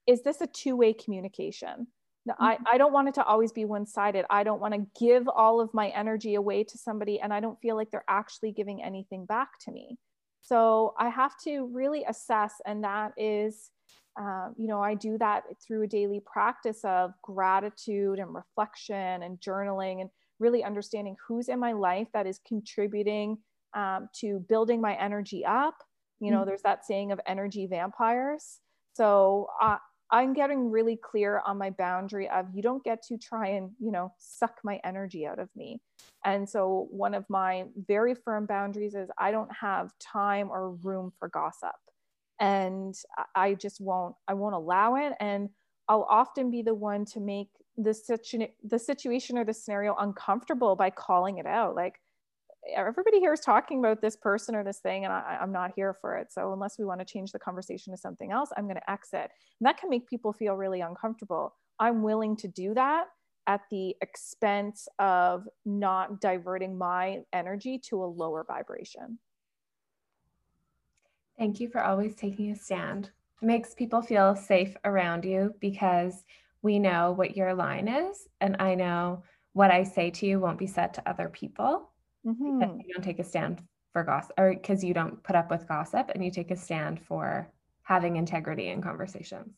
is 0.08 0.24
this 0.24 0.42
a 0.42 0.48
two 0.48 0.76
way 0.76 0.94
communication? 0.94 1.88
Mm-hmm. 2.28 2.44
I, 2.44 2.58
I 2.74 2.78
don't 2.78 2.94
want 2.94 3.08
it 3.08 3.14
to 3.16 3.24
always 3.24 3.52
be 3.54 3.66
one 3.66 3.86
sided. 3.86 4.26
I 4.30 4.44
don't 4.44 4.60
want 4.60 4.74
to 4.74 4.86
give 5.00 5.28
all 5.30 5.62
of 5.62 5.74
my 5.74 5.90
energy 5.90 6.36
away 6.36 6.64
to 6.66 6.78
somebody 6.78 7.20
and 7.22 7.34
I 7.34 7.40
don't 7.40 7.60
feel 7.62 7.76
like 7.76 7.92
they're 7.92 8.04
actually 8.10 8.52
giving 8.52 8.84
anything 8.84 9.26
back 9.26 9.60
to 9.62 9.72
me. 9.72 9.98
So 10.42 10.94
I 10.98 11.10
have 11.10 11.34
to 11.44 11.70
really 11.74 12.06
assess, 12.08 12.54
and 12.66 12.84
that 12.84 13.12
is 13.18 13.70
um, 14.18 14.56
you 14.58 14.68
know, 14.68 14.82
I 14.82 14.96
do 14.96 15.18
that 15.20 15.44
through 15.66 15.84
a 15.84 15.88
daily 15.88 16.22
practice 16.26 16.80
of 16.84 17.14
gratitude 17.22 18.20
and 18.20 18.34
reflection 18.34 19.24
and 19.24 19.40
journaling 19.40 20.02
and 20.02 20.10
really 20.40 20.64
understanding 20.64 21.16
who's 21.26 21.50
in 21.50 21.60
my 21.60 21.72
life 21.72 22.08
that 22.14 22.26
is 22.26 22.40
contributing 22.48 23.38
um, 23.76 24.10
to 24.22 24.40
building 24.50 24.82
my 24.82 24.96
energy 24.96 25.46
up. 25.46 25.76
You 26.20 26.32
know, 26.32 26.40
mm-hmm. 26.40 26.48
there's 26.48 26.64
that 26.64 26.86
saying 26.86 27.12
of 27.12 27.20
energy 27.28 27.68
vampires. 27.68 28.60
So 28.94 29.50
uh, 29.62 29.78
I'm 30.10 30.34
getting 30.34 30.72
really 30.72 30.96
clear 30.96 31.44
on 31.46 31.60
my 31.60 31.70
boundary 31.70 32.28
of 32.30 32.48
you 32.54 32.64
don't 32.64 32.84
get 32.84 33.04
to 33.04 33.18
try 33.18 33.50
and, 33.50 33.72
you 33.80 33.92
know, 33.92 34.14
suck 34.18 34.58
my 34.64 34.80
energy 34.84 35.28
out 35.28 35.38
of 35.38 35.50
me. 35.56 35.80
And 36.26 36.50
so 36.50 36.88
one 36.90 37.14
of 37.14 37.26
my 37.30 37.66
very 37.88 38.16
firm 38.16 38.48
boundaries 38.48 38.96
is 38.96 39.10
I 39.20 39.30
don't 39.30 39.52
have 39.60 39.92
time 40.00 40.50
or 40.50 40.72
room 40.72 41.12
for 41.20 41.28
gossip 41.30 41.76
and 42.40 42.96
i 43.36 43.54
just 43.54 43.82
won't 43.82 44.16
i 44.28 44.34
won't 44.34 44.56
allow 44.56 44.96
it. 44.96 45.14
And 45.20 45.50
i'll 45.88 46.08
often 46.10 46.52
be 46.52 46.62
the 46.62 46.76
one 46.76 47.06
to 47.06 47.20
make 47.20 47.50
the, 47.78 47.94
situ- 47.94 48.48
the 48.64 48.80
situation 48.80 49.38
or 49.38 49.46
the 49.46 49.54
scenario 49.54 49.96
uncomfortable 50.00 50.76
by 50.76 50.90
calling 50.90 51.38
it 51.38 51.46
out. 51.46 51.76
Like 51.76 52.00
everybody 52.76 53.20
here 53.20 53.34
is 53.34 53.40
talking 53.40 53.80
about 53.80 54.02
this 54.02 54.16
person 54.16 54.56
or 54.56 54.64
this 54.64 54.80
thing 54.80 55.06
and 55.06 55.14
I, 55.14 55.38
am 55.40 55.52
not 55.52 55.72
here 55.76 55.96
for 56.02 56.18
it. 56.18 56.32
So 56.32 56.52
unless 56.54 56.78
we 56.78 56.86
want 56.86 57.00
to 57.00 57.06
change 57.06 57.32
the 57.32 57.40
conversation 57.40 57.94
to 57.94 57.98
something 57.98 58.32
else 58.32 58.50
i'm 58.58 58.66
going 58.66 58.76
to 58.76 58.92
exit. 58.92 59.32
And 59.60 59.68
that 59.68 59.78
can 59.78 59.90
make 59.90 60.10
people 60.10 60.34
feel 60.34 60.56
really 60.56 60.82
uncomfortable. 60.82 61.54
I'm 61.80 62.02
willing 62.02 62.36
to 62.38 62.48
do 62.48 62.74
that 62.74 63.06
at 63.46 63.62
the 63.72 63.96
expense 64.02 64.88
of 65.00 65.48
not 65.66 66.20
diverting 66.20 66.78
my 66.78 67.22
energy 67.32 67.80
to 67.90 68.04
a 68.04 68.06
lower 68.06 68.44
vibration 68.46 69.20
Thank 71.38 71.60
you 71.60 71.70
for 71.70 71.84
always 71.84 72.16
taking 72.16 72.52
a 72.52 72.56
stand. 72.56 73.12
It 73.42 73.46
makes 73.46 73.76
people 73.76 74.02
feel 74.02 74.36
safe 74.36 74.76
around 74.84 75.26
you 75.26 75.54
because 75.60 76.24
we 76.62 76.80
know 76.80 77.12
what 77.12 77.38
your 77.38 77.54
line 77.54 77.88
is. 77.88 78.28
And 78.42 78.58
I 78.60 78.76
know 78.76 79.24
what 79.54 79.72
I 79.72 79.84
say 79.84 80.10
to 80.12 80.26
you 80.26 80.40
won't 80.40 80.58
be 80.58 80.68
said 80.68 80.94
to 80.96 81.10
other 81.10 81.30
people. 81.30 81.92
Mm-hmm. 82.26 82.62
You 82.62 82.94
don't 82.94 83.04
take 83.04 83.20
a 83.20 83.24
stand 83.24 83.62
for 83.94 84.04
gossip 84.04 84.34
or 84.38 84.54
because 84.54 84.84
you 84.84 84.94
don't 84.94 85.24
put 85.24 85.36
up 85.36 85.50
with 85.50 85.68
gossip 85.68 86.12
and 86.14 86.24
you 86.24 86.32
take 86.32 86.52
a 86.52 86.56
stand 86.56 87.00
for 87.00 87.52
having 87.84 88.18
integrity 88.18 88.70
in 88.70 88.82
conversations. 88.82 89.54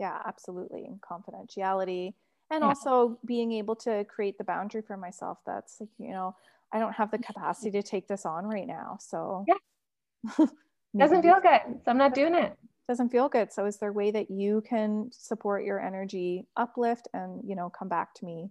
Yeah, 0.00 0.18
absolutely. 0.26 0.84
And 0.86 1.00
confidentiality. 1.00 2.14
And 2.50 2.62
yeah. 2.62 2.68
also 2.68 3.18
being 3.24 3.52
able 3.52 3.76
to 3.76 4.04
create 4.04 4.38
the 4.38 4.44
boundary 4.44 4.82
for 4.82 4.96
myself 4.96 5.38
that's 5.44 5.80
like, 5.80 5.90
you 5.98 6.10
know, 6.10 6.34
I 6.72 6.78
don't 6.78 6.94
have 6.94 7.10
the 7.10 7.18
capacity 7.18 7.70
to 7.72 7.82
take 7.82 8.08
this 8.08 8.24
on 8.26 8.46
right 8.46 8.66
now. 8.66 8.98
So 9.00 9.44
yeah. 9.46 10.46
Doesn't 10.98 11.22
feel 11.22 11.40
good. 11.40 11.60
So 11.84 11.90
I'm 11.90 11.98
not 11.98 12.14
doing 12.14 12.34
it. 12.34 12.56
Doesn't 12.88 13.10
feel 13.10 13.28
good. 13.28 13.52
So 13.52 13.66
is 13.66 13.76
there 13.78 13.90
a 13.90 13.92
way 13.92 14.10
that 14.10 14.30
you 14.30 14.62
can 14.66 15.10
support 15.12 15.64
your 15.64 15.80
energy 15.80 16.46
uplift 16.56 17.08
and, 17.12 17.42
you 17.46 17.54
know, 17.54 17.70
come 17.70 17.88
back 17.88 18.14
to 18.14 18.24
me 18.24 18.50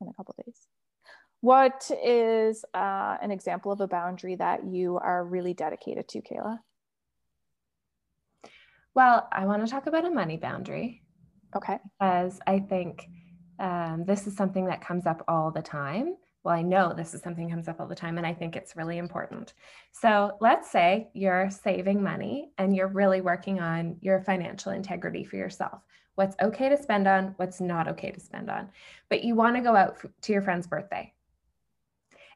in 0.00 0.08
a 0.08 0.12
couple 0.12 0.34
days? 0.44 0.66
What 1.40 1.90
is 2.04 2.64
uh, 2.74 3.16
an 3.22 3.30
example 3.30 3.72
of 3.72 3.80
a 3.80 3.88
boundary 3.88 4.34
that 4.36 4.64
you 4.66 4.98
are 4.98 5.24
really 5.24 5.54
dedicated 5.54 6.08
to, 6.08 6.20
Kayla? 6.20 6.58
Well, 8.94 9.28
I 9.32 9.46
want 9.46 9.64
to 9.64 9.70
talk 9.70 9.86
about 9.86 10.04
a 10.04 10.10
money 10.10 10.36
boundary. 10.36 11.02
Okay. 11.56 11.78
Because 11.98 12.40
I 12.46 12.58
think 12.58 13.06
um, 13.58 14.04
this 14.06 14.26
is 14.26 14.36
something 14.36 14.66
that 14.66 14.84
comes 14.84 15.06
up 15.06 15.24
all 15.28 15.50
the 15.50 15.62
time 15.62 16.16
well, 16.42 16.54
I 16.54 16.62
know 16.62 16.94
this 16.94 17.12
is 17.12 17.22
something 17.22 17.50
comes 17.50 17.68
up 17.68 17.80
all 17.80 17.86
the 17.86 17.94
time 17.94 18.16
and 18.16 18.26
I 18.26 18.32
think 18.32 18.56
it's 18.56 18.76
really 18.76 18.98
important. 18.98 19.52
So 19.92 20.36
let's 20.40 20.70
say 20.70 21.08
you're 21.12 21.50
saving 21.50 22.02
money 22.02 22.50
and 22.56 22.74
you're 22.74 22.88
really 22.88 23.20
working 23.20 23.60
on 23.60 23.96
your 24.00 24.22
financial 24.22 24.72
integrity 24.72 25.24
for 25.24 25.36
yourself. 25.36 25.82
What's 26.14 26.36
okay 26.40 26.68
to 26.68 26.82
spend 26.82 27.06
on, 27.06 27.34
what's 27.36 27.60
not 27.60 27.88
okay 27.88 28.10
to 28.10 28.20
spend 28.20 28.50
on. 28.50 28.70
But 29.08 29.22
you 29.22 29.34
want 29.34 29.56
to 29.56 29.62
go 29.62 29.76
out 29.76 29.98
to 30.22 30.32
your 30.32 30.42
friend's 30.42 30.66
birthday 30.66 31.12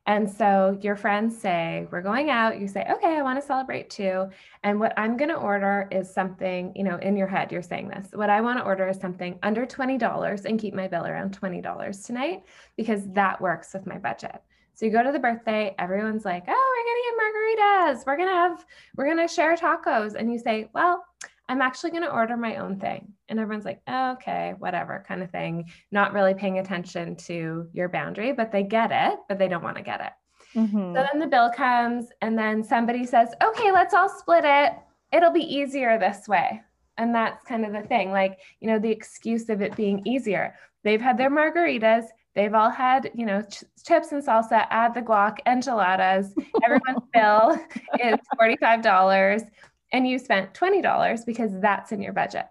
and 0.06 0.30
so 0.30 0.78
your 0.82 0.96
friends 0.96 1.36
say, 1.36 1.86
We're 1.90 2.02
going 2.02 2.28
out. 2.28 2.60
You 2.60 2.68
say, 2.68 2.86
Okay, 2.90 3.16
I 3.16 3.22
want 3.22 3.40
to 3.40 3.46
celebrate 3.46 3.88
too. 3.88 4.28
And 4.62 4.78
what 4.78 4.92
I'm 4.98 5.16
going 5.16 5.30
to 5.30 5.36
order 5.36 5.88
is 5.90 6.12
something, 6.12 6.72
you 6.76 6.84
know, 6.84 6.96
in 6.96 7.16
your 7.16 7.26
head, 7.26 7.50
you're 7.50 7.62
saying 7.62 7.88
this. 7.88 8.08
What 8.12 8.28
I 8.28 8.42
want 8.42 8.58
to 8.58 8.64
order 8.64 8.86
is 8.88 8.98
something 8.98 9.38
under 9.42 9.64
$20 9.64 10.44
and 10.44 10.60
keep 10.60 10.74
my 10.74 10.88
bill 10.88 11.06
around 11.06 11.38
$20 11.38 12.06
tonight 12.06 12.42
because 12.76 13.08
that 13.12 13.40
works 13.40 13.72
with 13.72 13.86
my 13.86 13.98
budget. 13.98 14.42
So 14.74 14.84
you 14.84 14.92
go 14.92 15.02
to 15.02 15.12
the 15.12 15.18
birthday, 15.18 15.74
everyone's 15.78 16.24
like, 16.26 16.44
Oh, 16.48 16.74
we're 16.76 16.84
going 16.84 17.00
to 17.00 17.96
get 17.96 17.96
margaritas. 17.96 18.06
We're 18.06 18.16
going 18.16 18.28
to 18.28 18.34
have, 18.34 18.66
we're 18.96 19.06
going 19.06 19.26
to 19.26 19.32
share 19.32 19.56
tacos. 19.56 20.16
And 20.16 20.30
you 20.30 20.38
say, 20.38 20.68
Well, 20.74 21.02
I'm 21.48 21.60
actually 21.60 21.90
going 21.90 22.02
to 22.02 22.12
order 22.12 22.36
my 22.36 22.56
own 22.56 22.78
thing. 22.78 23.12
And 23.28 23.38
everyone's 23.38 23.64
like, 23.64 23.82
oh, 23.86 24.12
okay, 24.12 24.54
whatever 24.58 25.04
kind 25.06 25.22
of 25.22 25.30
thing, 25.30 25.70
not 25.90 26.12
really 26.12 26.34
paying 26.34 26.58
attention 26.58 27.16
to 27.16 27.68
your 27.72 27.88
boundary, 27.88 28.32
but 28.32 28.50
they 28.50 28.62
get 28.62 28.90
it, 28.92 29.18
but 29.28 29.38
they 29.38 29.48
don't 29.48 29.62
want 29.62 29.76
to 29.76 29.82
get 29.82 30.00
it. 30.00 30.58
Mm-hmm. 30.58 30.94
So 30.94 31.06
then 31.12 31.20
the 31.20 31.26
bill 31.26 31.50
comes, 31.50 32.06
and 32.22 32.38
then 32.38 32.62
somebody 32.62 33.04
says, 33.04 33.30
okay, 33.42 33.72
let's 33.72 33.92
all 33.92 34.08
split 34.08 34.44
it. 34.44 34.72
It'll 35.12 35.32
be 35.32 35.40
easier 35.40 35.98
this 35.98 36.28
way. 36.28 36.62
And 36.96 37.14
that's 37.14 37.44
kind 37.46 37.66
of 37.66 37.72
the 37.72 37.82
thing, 37.82 38.10
like, 38.10 38.38
you 38.60 38.68
know, 38.68 38.78
the 38.78 38.90
excuse 38.90 39.48
of 39.48 39.60
it 39.60 39.76
being 39.76 40.06
easier. 40.06 40.54
They've 40.84 41.00
had 41.00 41.18
their 41.18 41.30
margaritas, 41.30 42.06
They've 42.34 42.54
all 42.54 42.70
had, 42.70 43.10
you 43.14 43.26
know, 43.26 43.42
ch- 43.42 43.62
chips 43.86 44.10
and 44.10 44.22
salsa, 44.22 44.66
add 44.70 44.92
the 44.92 45.02
guac, 45.02 45.38
enchiladas. 45.46 46.34
Everyone's 46.64 47.06
bill 47.14 47.56
is 48.00 48.18
$45 48.40 49.48
and 49.94 50.08
you 50.08 50.18
spent 50.18 50.52
$20 50.54 51.24
because 51.24 51.52
that's 51.60 51.92
in 51.92 52.02
your 52.02 52.12
budget. 52.12 52.46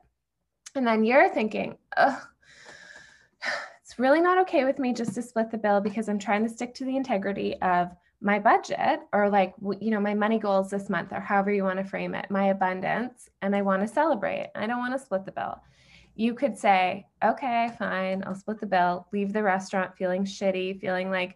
And 0.75 0.87
then 0.87 1.03
you're 1.03 1.27
thinking, 1.27 1.77
oh, 1.97 2.23
it's 3.83 3.99
really 3.99 4.21
not 4.21 4.39
okay 4.43 4.63
with 4.63 4.79
me 4.79 4.93
just 4.93 5.13
to 5.15 5.21
split 5.21 5.51
the 5.51 5.57
bill 5.57 5.81
because 5.81 6.07
I'm 6.07 6.19
trying 6.19 6.43
to 6.43 6.49
stick 6.49 6.73
to 6.75 6.85
the 6.85 6.95
integrity 6.95 7.61
of 7.61 7.91
my 8.21 8.39
budget 8.39 9.01
or 9.11 9.29
like 9.29 9.53
you 9.81 9.91
know 9.91 9.99
my 9.99 10.13
money 10.13 10.39
goals 10.39 10.69
this 10.69 10.89
month 10.89 11.11
or 11.11 11.19
however 11.19 11.51
you 11.51 11.65
want 11.65 11.77
to 11.77 11.83
frame 11.83 12.15
it 12.15 12.31
my 12.31 12.45
abundance 12.45 13.29
and 13.41 13.53
i 13.53 13.61
want 13.61 13.81
to 13.81 13.93
celebrate 13.93 14.49
i 14.55 14.65
don't 14.65 14.79
want 14.79 14.93
to 14.93 15.05
split 15.05 15.25
the 15.25 15.31
bill 15.33 15.61
you 16.15 16.33
could 16.33 16.57
say 16.57 17.05
okay 17.21 17.69
fine 17.77 18.23
i'll 18.25 18.33
split 18.33 18.61
the 18.61 18.65
bill 18.65 19.05
leave 19.11 19.33
the 19.33 19.43
restaurant 19.43 19.93
feeling 19.97 20.23
shitty 20.23 20.79
feeling 20.79 21.11
like 21.11 21.35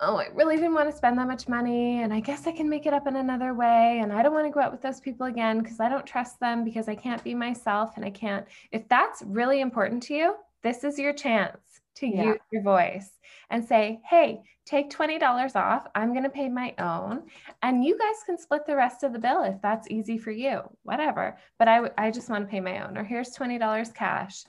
oh 0.00 0.16
i 0.16 0.26
really 0.34 0.56
didn't 0.56 0.74
want 0.74 0.90
to 0.90 0.96
spend 0.96 1.18
that 1.18 1.26
much 1.26 1.48
money 1.48 2.02
and 2.02 2.12
i 2.12 2.20
guess 2.20 2.46
i 2.46 2.52
can 2.52 2.68
make 2.68 2.86
it 2.86 2.92
up 2.92 3.06
in 3.06 3.16
another 3.16 3.54
way 3.54 4.00
and 4.02 4.12
i 4.12 4.22
don't 4.22 4.34
want 4.34 4.46
to 4.46 4.52
go 4.52 4.60
out 4.60 4.72
with 4.72 4.82
those 4.82 5.00
people 5.00 5.26
again 5.26 5.60
because 5.60 5.80
i 5.80 5.88
don't 5.88 6.06
trust 6.06 6.38
them 6.40 6.64
because 6.64 6.88
i 6.88 6.94
can't 6.94 7.22
be 7.24 7.34
myself 7.34 7.92
and 7.96 8.04
i 8.04 8.10
can't 8.10 8.46
if 8.72 8.88
that's 8.88 9.22
really 9.26 9.60
important 9.60 10.02
to 10.02 10.14
you 10.14 10.34
this 10.62 10.84
is 10.84 10.98
your 10.98 11.12
chance 11.12 11.58
to 11.98 12.06
yeah. 12.06 12.24
use 12.24 12.38
your 12.52 12.62
voice 12.62 13.10
and 13.50 13.64
say, 13.64 14.00
hey, 14.08 14.42
take 14.66 14.90
$20 14.90 15.56
off. 15.56 15.86
I'm 15.94 16.12
going 16.12 16.24
to 16.24 16.30
pay 16.30 16.48
my 16.48 16.74
own. 16.78 17.22
And 17.62 17.84
you 17.84 17.98
guys 17.98 18.22
can 18.24 18.38
split 18.38 18.66
the 18.66 18.76
rest 18.76 19.02
of 19.02 19.12
the 19.12 19.18
bill 19.18 19.42
if 19.42 19.60
that's 19.62 19.90
easy 19.90 20.18
for 20.18 20.30
you, 20.30 20.60
whatever. 20.82 21.38
But 21.58 21.68
I, 21.68 21.90
I 21.96 22.10
just 22.10 22.28
want 22.28 22.44
to 22.44 22.50
pay 22.50 22.60
my 22.60 22.86
own. 22.86 22.96
Or 22.96 23.04
here's 23.04 23.36
$20 23.36 23.94
cash. 23.94 24.44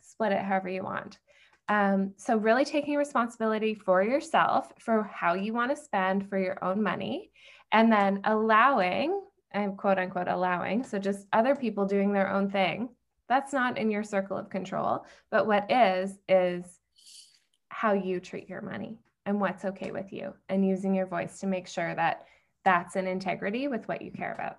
Split 0.00 0.32
it 0.32 0.42
however 0.42 0.68
you 0.68 0.82
want. 0.82 1.18
Um, 1.68 2.12
so, 2.16 2.36
really 2.36 2.64
taking 2.64 2.96
responsibility 2.96 3.74
for 3.74 4.02
yourself 4.02 4.72
for 4.78 5.02
how 5.02 5.34
you 5.34 5.52
want 5.52 5.74
to 5.74 5.82
spend 5.82 6.28
for 6.28 6.38
your 6.38 6.62
own 6.64 6.82
money, 6.82 7.30
and 7.72 7.92
then 7.92 8.20
allowing, 8.24 9.20
and 9.50 9.76
quote 9.76 9.98
unquote, 9.98 10.28
allowing, 10.28 10.84
so 10.84 10.98
just 10.98 11.26
other 11.32 11.56
people 11.56 11.86
doing 11.86 12.12
their 12.12 12.30
own 12.30 12.50
thing 12.50 12.90
that's 13.28 13.52
not 13.52 13.78
in 13.78 13.90
your 13.90 14.02
circle 14.02 14.36
of 14.36 14.50
control. 14.50 15.04
But 15.30 15.46
what 15.46 15.70
is, 15.70 16.16
is 16.28 16.64
how 17.68 17.92
you 17.92 18.20
treat 18.20 18.48
your 18.48 18.62
money 18.62 18.98
and 19.24 19.40
what's 19.40 19.64
okay 19.64 19.90
with 19.90 20.12
you 20.12 20.34
and 20.48 20.66
using 20.66 20.94
your 20.94 21.06
voice 21.06 21.40
to 21.40 21.46
make 21.46 21.66
sure 21.66 21.94
that 21.94 22.24
that's 22.64 22.96
in 22.96 23.06
integrity 23.06 23.68
with 23.68 23.86
what 23.88 24.02
you 24.02 24.10
care 24.10 24.32
about. 24.32 24.58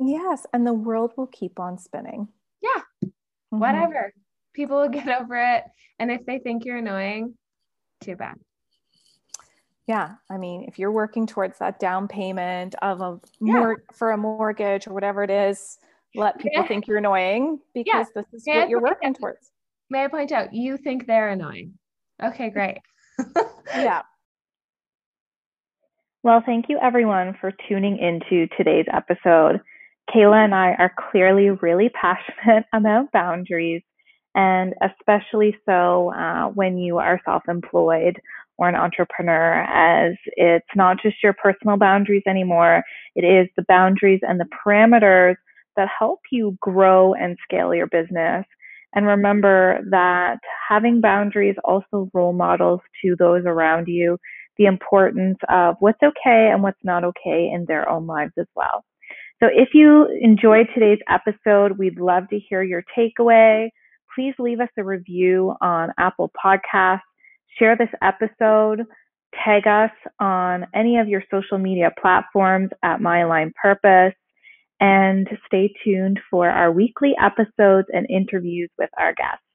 Yes. 0.00 0.46
And 0.52 0.66
the 0.66 0.72
world 0.72 1.12
will 1.16 1.26
keep 1.26 1.58
on 1.58 1.78
spinning. 1.78 2.28
Yeah. 2.62 2.82
Mm-hmm. 3.04 3.58
Whatever. 3.58 4.12
People 4.58 4.76
will 4.80 4.88
get 4.88 5.08
over 5.08 5.36
it. 5.36 5.62
And 6.00 6.10
if 6.10 6.26
they 6.26 6.40
think 6.40 6.64
you're 6.64 6.78
annoying, 6.78 7.34
too 8.00 8.16
bad. 8.16 8.34
Yeah, 9.86 10.16
I 10.28 10.36
mean, 10.36 10.64
if 10.68 10.78
you're 10.78 10.92
working 10.92 11.26
towards 11.26 11.58
that 11.60 11.78
down 11.78 12.08
payment 12.08 12.74
of 12.82 13.00
a 13.00 13.18
more 13.40 13.70
yeah. 13.78 13.96
for 13.96 14.10
a 14.10 14.18
mortgage 14.18 14.86
or 14.86 14.92
whatever 14.92 15.22
it 15.22 15.30
is, 15.30 15.78
let 16.14 16.38
people 16.38 16.66
think 16.66 16.86
you're 16.86 16.98
annoying 16.98 17.58
because 17.72 18.06
yeah. 18.14 18.22
this 18.22 18.26
is 18.34 18.44
May 18.46 18.56
what 18.56 18.66
I 18.66 18.68
you're 18.68 18.82
working 18.82 19.10
out, 19.10 19.18
towards. 19.18 19.50
May 19.88 20.04
I 20.04 20.08
point 20.08 20.32
out, 20.32 20.52
you 20.52 20.76
think 20.76 21.06
they're 21.06 21.30
annoying. 21.30 21.72
Okay, 22.22 22.50
great. 22.50 22.78
yeah. 23.74 24.02
Well, 26.22 26.42
thank 26.44 26.66
you 26.68 26.78
everyone 26.82 27.36
for 27.40 27.52
tuning 27.68 27.96
into 27.96 28.46
today's 28.56 28.86
episode. 28.92 29.60
Kayla 30.14 30.44
and 30.44 30.54
I 30.54 30.72
are 30.72 30.92
clearly 31.10 31.50
really 31.50 31.88
passionate 32.00 32.64
about 32.74 33.12
boundaries, 33.12 33.82
and 34.38 34.74
especially 34.82 35.56
so 35.66 36.12
uh, 36.14 36.44
when 36.50 36.78
you 36.78 36.98
are 36.98 37.20
self 37.24 37.42
employed 37.48 38.20
or 38.56 38.68
an 38.68 38.76
entrepreneur, 38.76 39.62
as 39.64 40.14
it's 40.36 40.66
not 40.76 40.98
just 41.02 41.16
your 41.24 41.32
personal 41.34 41.76
boundaries 41.76 42.22
anymore, 42.28 42.84
it 43.16 43.24
is 43.24 43.48
the 43.56 43.64
boundaries 43.68 44.20
and 44.22 44.38
the 44.38 44.46
parameters 44.64 45.34
that 45.76 45.88
help 45.98 46.20
you 46.30 46.56
grow 46.60 47.14
and 47.14 47.36
scale 47.44 47.74
your 47.74 47.88
business. 47.88 48.44
And 48.94 49.06
remember 49.06 49.80
that 49.90 50.38
having 50.68 51.00
boundaries 51.00 51.56
also 51.64 52.08
role 52.14 52.32
models 52.32 52.80
to 53.04 53.16
those 53.18 53.42
around 53.44 53.88
you 53.88 54.18
the 54.56 54.66
importance 54.66 55.38
of 55.48 55.76
what's 55.80 56.02
okay 56.02 56.50
and 56.52 56.62
what's 56.62 56.84
not 56.84 57.04
okay 57.04 57.50
in 57.52 57.64
their 57.68 57.88
own 57.88 58.06
lives 58.06 58.32
as 58.38 58.46
well. 58.54 58.84
So 59.40 59.48
if 59.52 59.70
you 59.74 60.06
enjoyed 60.20 60.66
today's 60.74 60.98
episode, 61.08 61.78
we'd 61.78 62.00
love 62.00 62.28
to 62.30 62.38
hear 62.38 62.62
your 62.62 62.84
takeaway. 62.96 63.68
Please 64.18 64.34
leave 64.40 64.58
us 64.58 64.68
a 64.76 64.82
review 64.82 65.54
on 65.60 65.92
Apple 65.96 66.32
Podcasts. 66.44 67.02
Share 67.56 67.76
this 67.76 67.88
episode. 68.02 68.82
Tag 69.44 69.68
us 69.68 69.92
on 70.18 70.66
any 70.74 70.98
of 70.98 71.06
your 71.06 71.22
social 71.30 71.56
media 71.56 71.92
platforms 72.02 72.70
at 72.82 73.00
My 73.00 73.22
Purpose 73.62 74.16
and 74.80 75.28
stay 75.46 75.72
tuned 75.84 76.18
for 76.32 76.50
our 76.50 76.72
weekly 76.72 77.14
episodes 77.22 77.86
and 77.92 78.10
interviews 78.10 78.70
with 78.76 78.90
our 78.98 79.14
guests. 79.14 79.47